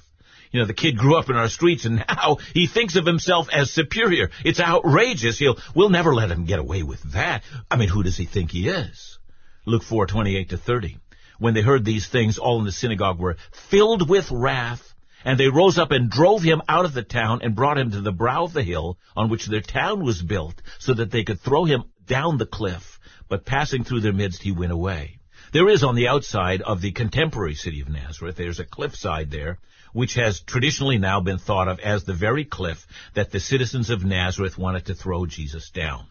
You 0.56 0.62
know, 0.62 0.68
the 0.68 0.74
kid 0.74 0.98
grew 0.98 1.18
up 1.18 1.30
in 1.30 1.36
our 1.36 1.50
streets 1.50 1.84
and 1.84 1.98
now 1.98 2.38
he 2.54 2.66
thinks 2.66 2.96
of 2.96 3.06
himself 3.06 3.50
as 3.52 3.72
superior. 3.72 4.30
It's 4.46 4.62
outrageous. 4.62 5.38
He'll, 5.38 5.58
we'll 5.76 5.90
never 5.90 6.16
let 6.16 6.32
him 6.32 6.46
get 6.46 6.60
away 6.60 6.82
with 6.82 7.12
that. 7.12 7.44
I 7.70 7.76
mean, 7.76 7.90
who 7.90 8.04
does 8.04 8.16
he 8.16 8.24
think 8.24 8.52
he 8.52 8.70
is? 8.70 9.20
Luke 9.66 9.84
4, 9.84 10.08
28 10.08 10.52
to 10.52 10.58
30. 10.58 10.98
When 11.40 11.56
they 11.56 11.62
heard 11.62 11.84
these 11.84 12.08
things, 12.08 12.38
all 12.38 12.60
in 12.60 12.66
the 12.66 12.72
synagogue 12.72 13.20
were 13.20 13.36
filled 13.70 14.10
with 14.10 14.32
wrath, 14.32 14.94
and 15.26 15.38
they 15.38 15.50
rose 15.50 15.78
up 15.78 15.92
and 15.92 16.10
drove 16.10 16.42
him 16.42 16.62
out 16.70 16.86
of 16.86 16.94
the 16.94 17.04
town 17.04 17.42
and 17.44 17.54
brought 17.54 17.78
him 17.78 17.92
to 17.92 18.00
the 18.00 18.14
brow 18.14 18.46
of 18.46 18.54
the 18.54 18.64
hill 18.64 18.98
on 19.14 19.30
which 19.30 19.48
their 19.48 19.60
town 19.60 20.06
was 20.06 20.22
built, 20.22 20.62
so 20.80 20.94
that 20.94 21.12
they 21.12 21.26
could 21.26 21.42
throw 21.42 21.66
him 21.66 21.84
down 22.08 22.38
the 22.38 22.46
cliff. 22.46 22.98
But 23.28 23.46
passing 23.46 23.84
through 23.84 24.00
their 24.00 24.14
midst, 24.14 24.42
he 24.42 24.54
went 24.54 24.72
away. 24.72 25.20
There 25.56 25.70
is 25.70 25.86
on 25.86 25.96
the 25.96 26.10
outside 26.10 26.62
of 26.62 26.82
the 26.82 26.92
contemporary 26.92 27.56
city 27.56 27.80
of 27.80 27.88
Nazareth, 27.88 28.36
there's 28.36 28.60
a 28.60 28.66
cliffside 28.66 29.32
there, 29.32 29.58
which 29.94 30.16
has 30.16 30.42
traditionally 30.42 30.98
now 30.98 31.22
been 31.22 31.38
thought 31.38 31.70
of 31.70 31.80
as 31.80 32.04
the 32.04 32.14
very 32.14 32.44
cliff 32.44 32.86
that 33.14 33.32
the 33.32 33.40
citizens 33.40 33.90
of 33.90 34.04
Nazareth 34.04 34.58
wanted 34.58 34.88
to 34.88 34.96
throw 34.96 35.26
Jesus 35.26 35.70
down. 35.70 36.08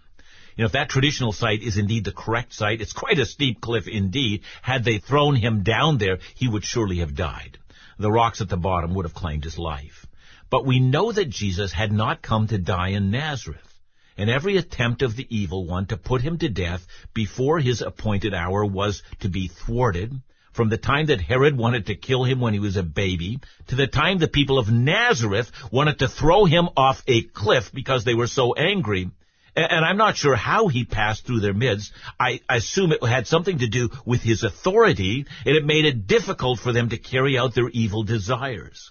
You 0.56 0.62
know, 0.62 0.64
if 0.64 0.72
that 0.72 0.88
traditional 0.88 1.32
site 1.32 1.62
is 1.62 1.76
indeed 1.76 2.04
the 2.06 2.12
correct 2.12 2.54
site, 2.54 2.80
it's 2.80 2.94
quite 2.94 3.18
a 3.18 3.26
steep 3.26 3.60
cliff 3.60 3.86
indeed. 3.86 4.44
Had 4.62 4.82
they 4.82 4.96
thrown 4.96 5.36
him 5.36 5.62
down 5.62 5.98
there, 5.98 6.20
he 6.34 6.48
would 6.48 6.64
surely 6.64 7.00
have 7.00 7.14
died. 7.14 7.58
The 7.98 8.10
rocks 8.10 8.40
at 8.40 8.48
the 8.48 8.56
bottom 8.56 8.94
would 8.94 9.04
have 9.04 9.12
claimed 9.12 9.44
his 9.44 9.58
life. 9.58 10.06
But 10.48 10.64
we 10.64 10.80
know 10.80 11.12
that 11.12 11.28
Jesus 11.28 11.70
had 11.70 11.92
not 11.92 12.22
come 12.22 12.46
to 12.46 12.56
die 12.56 12.92
in 12.92 13.10
Nazareth. 13.10 13.73
And 14.16 14.30
every 14.30 14.56
attempt 14.56 15.02
of 15.02 15.16
the 15.16 15.26
evil 15.28 15.66
one 15.66 15.86
to 15.86 15.96
put 15.96 16.22
him 16.22 16.38
to 16.38 16.48
death 16.48 16.86
before 17.12 17.58
his 17.58 17.82
appointed 17.82 18.32
hour 18.32 18.64
was 18.64 19.02
to 19.20 19.28
be 19.28 19.48
thwarted, 19.48 20.20
from 20.54 20.68
the 20.68 20.78
time 20.78 21.06
that 21.06 21.20
Herod 21.20 21.56
wanted 21.56 21.86
to 21.86 21.96
kill 21.96 22.22
him 22.22 22.40
when 22.40 22.54
he 22.54 22.60
was 22.60 22.76
a 22.76 22.84
baby 22.84 23.40
to 23.66 23.74
the 23.74 23.88
time 23.88 24.18
the 24.18 24.28
people 24.28 24.58
of 24.58 24.70
Nazareth 24.70 25.50
wanted 25.72 25.98
to 25.98 26.08
throw 26.08 26.44
him 26.44 26.68
off 26.76 27.02
a 27.08 27.22
cliff 27.22 27.72
because 27.72 28.04
they 28.04 28.14
were 28.14 28.28
so 28.28 28.54
angry. 28.54 29.10
And 29.56 29.84
I'm 29.84 29.96
not 29.96 30.16
sure 30.16 30.34
how 30.34 30.68
he 30.68 30.84
passed 30.84 31.26
through 31.26 31.40
their 31.40 31.54
midst. 31.54 31.92
I 32.18 32.40
assume 32.48 32.92
it 32.92 33.04
had 33.04 33.26
something 33.26 33.58
to 33.58 33.68
do 33.68 33.90
with 34.04 34.20
his 34.20 34.42
authority, 34.42 35.26
and 35.44 35.56
it 35.56 35.64
made 35.64 35.84
it 35.84 36.06
difficult 36.06 36.58
for 36.58 36.72
them 36.72 36.88
to 36.88 36.98
carry 36.98 37.38
out 37.38 37.54
their 37.54 37.68
evil 37.68 38.02
desires. 38.02 38.90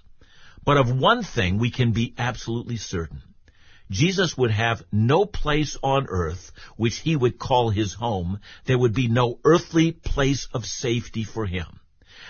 But 0.66 0.78
of 0.78 0.90
one 0.90 1.24
thing 1.24 1.58
we 1.58 1.70
can 1.70 1.92
be 1.92 2.14
absolutely 2.18 2.78
certain. 2.78 3.22
Jesus 3.92 4.38
would 4.38 4.52
have 4.52 4.84
no 4.92 5.26
place 5.26 5.78
on 5.84 6.08
earth 6.08 6.52
which 6.78 7.00
he 7.00 7.16
would 7.16 7.38
call 7.38 7.70
his 7.70 7.94
home. 7.94 8.40
There 8.66 8.78
would 8.78 8.94
be 8.94 9.08
no 9.08 9.40
earthly 9.44 9.92
place 9.92 10.48
of 10.54 10.66
safety 10.66 11.24
for 11.24 11.46
him. 11.46 11.80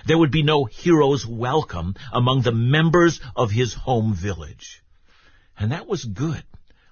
There 0.05 0.17
would 0.17 0.31
be 0.31 0.43
no 0.43 0.65
hero's 0.65 1.25
welcome 1.25 1.95
among 2.11 2.41
the 2.41 2.51
members 2.51 3.21
of 3.35 3.51
his 3.51 3.73
home 3.73 4.13
village. 4.13 4.83
And 5.57 5.71
that 5.71 5.87
was 5.87 6.03
good. 6.03 6.43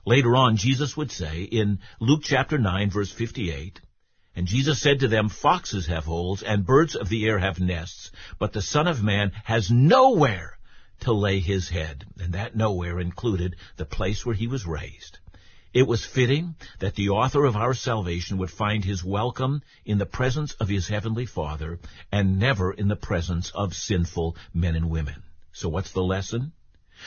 Later 0.06 0.36
on, 0.36 0.58
Jesus 0.58 0.96
would 0.96 1.12
say 1.12 1.44
in 1.44 1.80
Luke 2.00 2.22
chapter 2.24 2.58
9 2.58 2.90
verse 2.90 3.12
58, 3.12 3.82
and 4.36 4.48
Jesus 4.48 4.80
said 4.80 5.00
to 5.00 5.08
them, 5.08 5.28
Foxes 5.28 5.88
have 5.88 6.06
holes, 6.06 6.42
and 6.42 6.66
birds 6.66 6.96
of 6.96 7.10
the 7.10 7.28
air 7.28 7.38
have 7.40 7.60
nests, 7.60 8.12
but 8.40 8.54
the 8.54 8.62
Son 8.62 8.88
of 8.88 9.04
Man 9.04 9.34
has 9.44 9.70
nowhere 9.70 10.58
to 11.02 11.14
lay 11.14 11.40
his 11.40 11.70
head, 11.70 12.06
and 12.20 12.34
that 12.34 12.56
nowhere 12.56 13.00
included 13.00 13.56
the 13.78 13.86
place 13.86 14.26
where 14.26 14.36
he 14.36 14.48
was 14.48 14.66
raised. 14.66 15.20
It 15.74 15.88
was 15.88 16.04
fitting 16.04 16.56
that 16.80 16.96
the 16.96 17.10
author 17.10 17.46
of 17.46 17.56
our 17.56 17.74
salvation 17.74 18.38
would 18.38 18.52
find 18.52 18.84
his 18.84 19.04
welcome 19.04 19.62
in 19.86 20.00
the 20.00 20.06
presence 20.06 20.54
of 20.56 20.68
his 20.68 20.90
heavenly 20.90 21.26
Father 21.26 21.80
and 22.12 22.38
never 22.38 22.74
in 22.74 22.90
the 22.90 22.96
presence 22.98 23.52
of 23.52 23.74
sinful 23.74 24.36
men 24.54 24.76
and 24.76 24.90
women. 24.90 25.24
So 25.54 25.70
what's 25.70 25.92
the 25.92 26.04
lesson? 26.04 26.52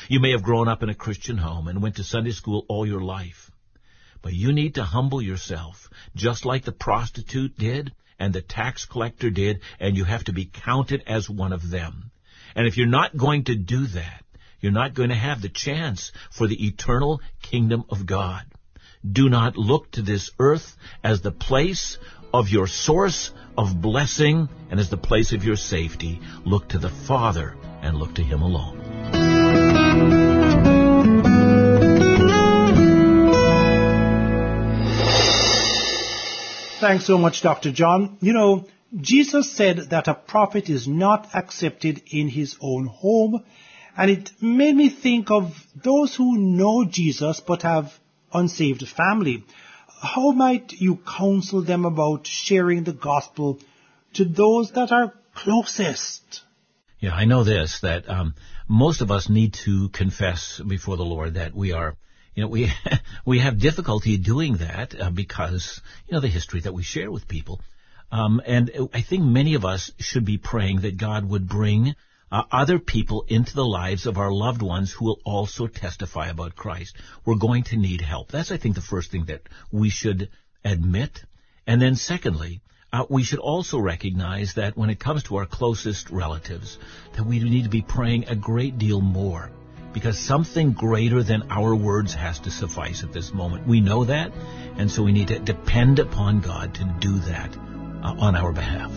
You 0.09 0.19
may 0.19 0.31
have 0.31 0.43
grown 0.43 0.67
up 0.67 0.83
in 0.83 0.89
a 0.89 0.95
Christian 0.95 1.37
home 1.37 1.69
and 1.69 1.83
went 1.83 1.97
to 1.97 2.05
Sunday 2.05 2.33
school 2.33 2.65
all 2.69 2.87
your 2.87 3.03
life. 3.03 3.51
But 4.23 4.33
you 4.33 4.53
need 4.53 4.77
to 4.77 4.85
humble 4.85 5.21
yourself, 5.21 5.91
just 6.15 6.47
like 6.47 6.65
the 6.65 6.73
prostitute 6.73 7.59
did 7.59 7.93
and 8.19 8.33
the 8.33 8.41
tax 8.41 8.87
collector 8.87 9.29
did, 9.29 9.61
and 9.79 9.97
you 9.97 10.05
have 10.05 10.25
to 10.25 10.33
be 10.33 10.47
counted 10.47 11.03
as 11.07 11.29
one 11.29 11.53
of 11.53 11.69
them. 11.69 12.11
And 12.55 12.67
if 12.67 12.77
you're 12.77 12.87
not 12.87 13.17
going 13.17 13.45
to 13.45 13.55
do 13.55 13.87
that, 13.87 14.25
you're 14.61 14.73
not 14.73 14.95
going 14.95 15.11
to 15.11 15.15
have 15.15 15.43
the 15.43 15.49
chance 15.49 16.13
for 16.31 16.47
the 16.47 16.67
eternal 16.67 17.21
kingdom 17.43 17.85
of 17.91 18.07
God. 18.07 18.45
Do 19.11 19.29
not 19.29 19.57
look 19.57 19.91
to 19.93 20.03
this 20.03 20.31
earth 20.39 20.77
as 21.03 21.21
the 21.21 21.33
place 21.33 21.99
of 22.33 22.49
your 22.49 22.67
source 22.67 23.31
of 23.59 23.81
blessing 23.81 24.49
and 24.71 24.81
as 24.81 24.89
the 24.89 24.97
place 24.97 25.33
of 25.33 25.45
your 25.45 25.57
safety. 25.57 26.21
Look 26.45 26.71
to 26.71 26.79
the 26.79 26.89
Father 26.89 27.57
and 27.83 27.99
look 27.99 28.15
to 28.15 28.23
Him 28.23 28.41
alone. 28.43 28.81
Thanks 36.81 37.07
so 37.07 37.19
much, 37.19 37.43
Dr. 37.43 37.73
John. 37.73 38.19
You 38.21 38.33
know, 38.33 38.67
Jesus 39.01 39.51
said 39.51 39.91
that 39.91 40.09
a 40.09 40.15
prophet 40.15 40.71
is 40.71 40.87
not 40.87 41.35
accepted 41.35 42.03
in 42.07 42.29
his 42.29 42.57
own 42.61 42.87
home, 42.87 43.45
and 43.97 44.11
it 44.11 44.31
made 44.41 44.77
me 44.77 44.89
think 44.89 45.31
of 45.31 45.53
those 45.75 46.15
who 46.15 46.39
know 46.39 46.85
Jesus 46.85 47.41
but 47.41 47.63
have 47.63 47.93
unsaved 48.33 48.87
family. 48.89 49.45
How 50.01 50.31
might 50.33 50.73
you 50.73 50.97
counsel 50.97 51.63
them 51.63 51.85
about 51.85 52.27
sharing 52.27 52.85
the 52.85 52.93
gospel 52.93 53.59
to 54.15 54.25
those 54.25 54.73
that 54.73 54.93
are 54.93 55.13
closest? 55.35 56.43
Yeah, 57.01 57.15
I 57.15 57.25
know 57.25 57.43
this, 57.43 57.81
that 57.81 58.09
um, 58.09 58.35
most 58.69 59.01
of 59.01 59.11
us 59.11 59.29
need 59.29 59.55
to 59.65 59.89
confess 59.89 60.61
before 60.67 60.97
the 60.97 61.05
Lord 61.05 61.35
that 61.35 61.55
we 61.55 61.73
are 61.73 61.97
you 62.35 62.43
know, 62.43 62.49
we 62.49 62.73
we 63.25 63.39
have 63.39 63.61
difficulty 63.61 64.17
doing 64.19 64.59
that 64.59 65.01
uh, 65.01 65.11
because 65.11 65.81
you 66.09 66.15
know 66.15 66.21
the 66.21 66.29
history 66.29 66.61
that 66.61 66.75
we 66.75 66.83
share 66.83 67.11
with 67.11 67.29
people. 67.29 67.61
Um, 68.15 68.41
and 68.47 68.71
I 68.93 69.03
think 69.03 69.25
many 69.25 69.55
of 69.55 69.65
us 69.65 69.91
should 69.99 70.25
be 70.25 70.39
praying 70.39 70.83
that 70.83 70.97
God 70.97 71.29
would 71.29 71.49
bring 71.49 71.97
uh, 72.31 72.45
other 72.53 72.79
people 72.79 73.25
into 73.27 73.57
the 73.57 73.65
lives 73.65 74.07
of 74.07 74.19
our 74.19 74.31
loved 74.31 74.63
ones 74.63 74.93
who 74.93 75.07
will 75.07 75.21
also 75.25 75.67
testify 75.67 76.29
about 76.29 76.55
Christ. 76.55 76.95
We're 77.25 77.45
going 77.49 77.65
to 77.65 77.77
need 77.77 78.03
help. 78.03 78.31
That's, 78.31 78.53
I 78.53 78.57
think, 78.57 78.77
the 78.77 78.81
first 78.81 79.11
thing 79.11 79.25
that 79.25 79.43
we 79.73 79.91
should 79.91 80.29
admit. 80.65 81.25
And 81.67 81.83
then 81.83 81.97
secondly, 81.97 82.61
uh, 82.93 83.05
we 83.11 83.25
should 83.25 83.41
also 83.41 83.81
recognize 83.81 84.55
that 84.55 84.77
when 84.77 84.91
it 84.91 85.01
comes 85.01 85.25
to 85.25 85.39
our 85.39 85.47
closest 85.47 86.09
relatives, 86.11 86.79
that 87.17 87.27
we 87.27 87.41
need 87.41 87.65
to 87.65 87.69
be 87.69 87.83
praying 87.83 88.29
a 88.29 88.37
great 88.37 88.79
deal 88.79 89.01
more 89.01 89.51
because 89.93 90.17
something 90.21 90.73
greater 90.73 91.25
than 91.25 91.51
our 91.51 91.75
words 91.75 92.15
has 92.15 92.39
to 92.39 92.53
suffice 92.53 93.03
at 93.03 93.13
this 93.13 93.35
moment. 93.35 93.67
We 93.67 93.81
know 93.81 94.05
that, 94.05 94.31
and 94.77 94.89
so 94.89 95.03
we 95.03 95.11
need 95.11 95.29
to 95.29 95.41
depend 95.41 95.99
upon 95.99 96.43
God 96.43 96.75
to 96.77 96.85
do 97.01 97.19
that 97.31 97.57
on 98.05 98.37
our 98.37 98.53
behalf. 98.53 98.91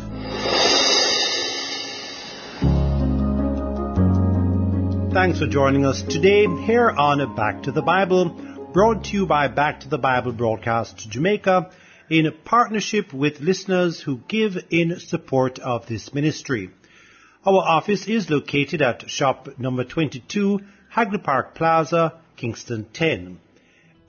Thanks 5.13 5.39
for 5.39 5.47
joining 5.47 5.85
us 5.85 6.03
today 6.03 6.45
here 6.45 6.91
on 6.91 7.35
Back 7.35 7.63
to 7.63 7.71
the 7.71 7.81
Bible, 7.81 8.29
brought 8.73 9.05
to 9.05 9.13
you 9.13 9.25
by 9.25 9.47
Back 9.47 9.79
to 9.79 9.89
the 9.89 9.97
Bible 9.97 10.31
Broadcast 10.31 11.09
Jamaica 11.09 11.71
in 12.09 12.31
partnership 12.43 13.13
with 13.13 13.39
listeners 13.39 13.99
who 13.99 14.19
give 14.27 14.57
in 14.69 14.99
support 14.99 15.57
of 15.59 15.87
this 15.87 16.13
ministry. 16.13 16.69
Our 17.45 17.63
office 17.63 18.07
is 18.07 18.29
located 18.29 18.81
at 18.81 19.09
shop 19.09 19.47
number 19.57 19.85
22, 19.85 20.59
Hagley 20.89 21.17
Park 21.17 21.55
Plaza, 21.55 22.13
Kingston 22.35 22.85
10. 22.93 23.39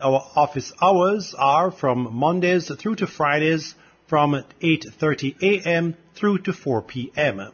Our 0.01 0.27
office 0.37 0.73
hours 0.83 1.35
are 1.39 1.71
from 1.71 2.15
Mondays 2.15 2.71
through 2.79 2.97
to 2.97 3.07
Fridays 3.07 3.75
from 4.09 4.33
8.30 4.33 5.43
a.m. 5.43 5.97
through 6.15 6.39
to 6.39 6.53
4 6.53 6.83
p.m. 6.83 7.53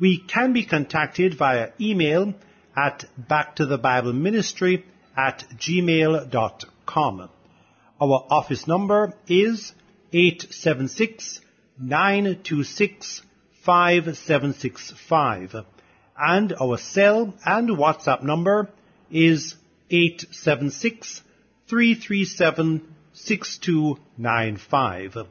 We 0.00 0.18
can 0.18 0.52
be 0.52 0.64
contacted 0.64 1.34
via 1.34 1.70
email 1.80 2.34
at 2.76 3.04
backtothebibleministry 3.30 4.82
at 5.16 5.44
gmail.com. 5.56 7.30
Our 8.00 8.26
office 8.30 8.66
number 8.66 9.14
is 9.26 9.72
876 10.12 11.40
926 11.78 13.22
5765 13.62 15.64
and 16.18 16.54
our 16.60 16.78
cell 16.78 17.34
and 17.44 17.68
WhatsApp 17.70 18.22
number 18.22 18.70
is 19.10 19.54
876 19.90 21.22
337 21.68 22.94
6295. 23.12 25.26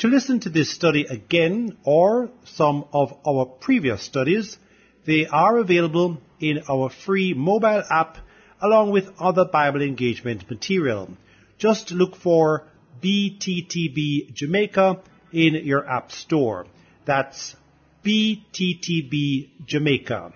To 0.00 0.08
listen 0.08 0.40
to 0.40 0.50
this 0.50 0.70
study 0.70 1.06
again 1.08 1.78
or 1.82 2.28
some 2.44 2.84
of 2.92 3.16
our 3.26 3.46
previous 3.46 4.02
studies, 4.02 4.58
they 5.06 5.26
are 5.26 5.56
available 5.56 6.18
in 6.38 6.62
our 6.68 6.90
free 6.90 7.32
mobile 7.32 7.82
app 7.90 8.18
along 8.60 8.90
with 8.90 9.08
other 9.18 9.46
Bible 9.46 9.80
engagement 9.80 10.50
material. 10.50 11.08
Just 11.56 11.92
look 11.92 12.14
for 12.14 12.64
BTTB 13.02 14.34
Jamaica 14.34 15.00
in 15.32 15.54
your 15.64 15.88
app 15.88 16.12
store. 16.12 16.66
That's 17.06 17.56
BTTB 18.04 19.48
Jamaica. 19.64 20.34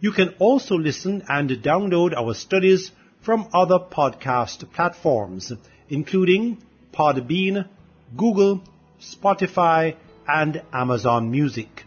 You 0.00 0.12
can 0.12 0.34
also 0.38 0.76
listen 0.76 1.24
and 1.26 1.48
download 1.48 2.14
our 2.14 2.34
studies 2.34 2.90
from 3.22 3.48
other 3.54 3.78
podcast 3.78 4.70
platforms, 4.72 5.52
including 5.88 6.62
Podbean, 6.92 7.66
Google, 8.14 8.62
Spotify, 9.00 9.96
and 10.28 10.62
Amazon 10.72 11.30
Music. 11.30 11.84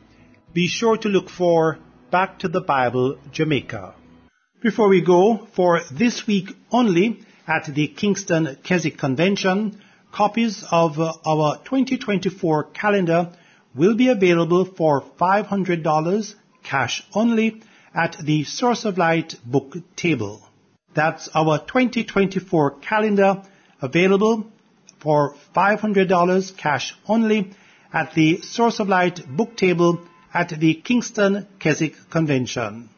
Be 0.53 0.67
sure 0.67 0.97
to 0.97 1.09
look 1.09 1.29
for 1.29 1.79
Back 2.11 2.39
to 2.39 2.47
the 2.47 2.61
Bible 2.61 3.17
Jamaica. 3.31 3.95
Before 4.61 4.87
we 4.87 5.01
go, 5.01 5.47
for 5.55 5.81
this 5.91 6.27
week 6.27 6.55
only 6.71 7.19
at 7.47 7.65
the 7.73 7.87
Kingston 7.87 8.57
Keswick 8.63 8.97
Convention, 8.97 9.79
copies 10.11 10.63
of 10.71 10.99
our 10.99 11.57
2024 11.65 12.65
calendar 12.65 13.31
will 13.75 13.95
be 13.95 14.09
available 14.09 14.65
for 14.65 15.01
$500 15.19 16.35
cash 16.63 17.03
only 17.15 17.61
at 17.95 18.15
the 18.23 18.43
Source 18.43 18.85
of 18.85 18.97
Light 18.97 19.35
book 19.45 19.75
table. 19.95 20.41
That's 20.93 21.29
our 21.33 21.57
2024 21.57 22.79
calendar 22.79 23.43
available 23.81 24.45
for 25.03 25.35
$500 25.55 26.57
cash 26.57 26.95
only 27.07 27.51
at 27.91 28.13
the 28.13 28.41
Source 28.41 28.79
of 28.79 28.89
Light 28.89 29.21
book 29.27 29.55
table 29.55 29.99
at 30.33 30.49
the 30.49 30.73
Kingston 30.73 31.45
Keswick 31.59 31.95
Convention. 32.09 32.89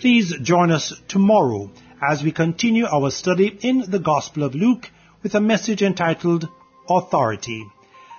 Please 0.00 0.34
join 0.42 0.72
us 0.72 0.92
tomorrow 1.06 1.70
as 2.02 2.22
we 2.24 2.32
continue 2.32 2.86
our 2.86 3.10
study 3.10 3.56
in 3.60 3.84
the 3.88 3.98
Gospel 3.98 4.42
of 4.42 4.54
Luke 4.54 4.90
with 5.22 5.34
a 5.34 5.40
message 5.40 5.82
entitled 5.82 6.48
Authority. 6.88 7.64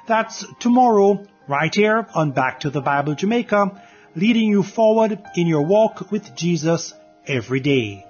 That's 0.08 0.46
tomorrow 0.60 1.26
right 1.48 1.74
here 1.74 2.08
on 2.14 2.32
Back 2.32 2.62
to 2.62 2.70
the 2.70 2.82
Bible 2.82 3.16
Jamaica, 3.16 3.82
leading 4.16 4.50
you 4.50 4.64
forward 4.64 5.20
in 5.36 5.48
your 5.48 5.66
walk 5.66 6.12
with 6.12 6.36
Jesus 6.36 6.94
every 7.28 7.60
day. 7.60 8.07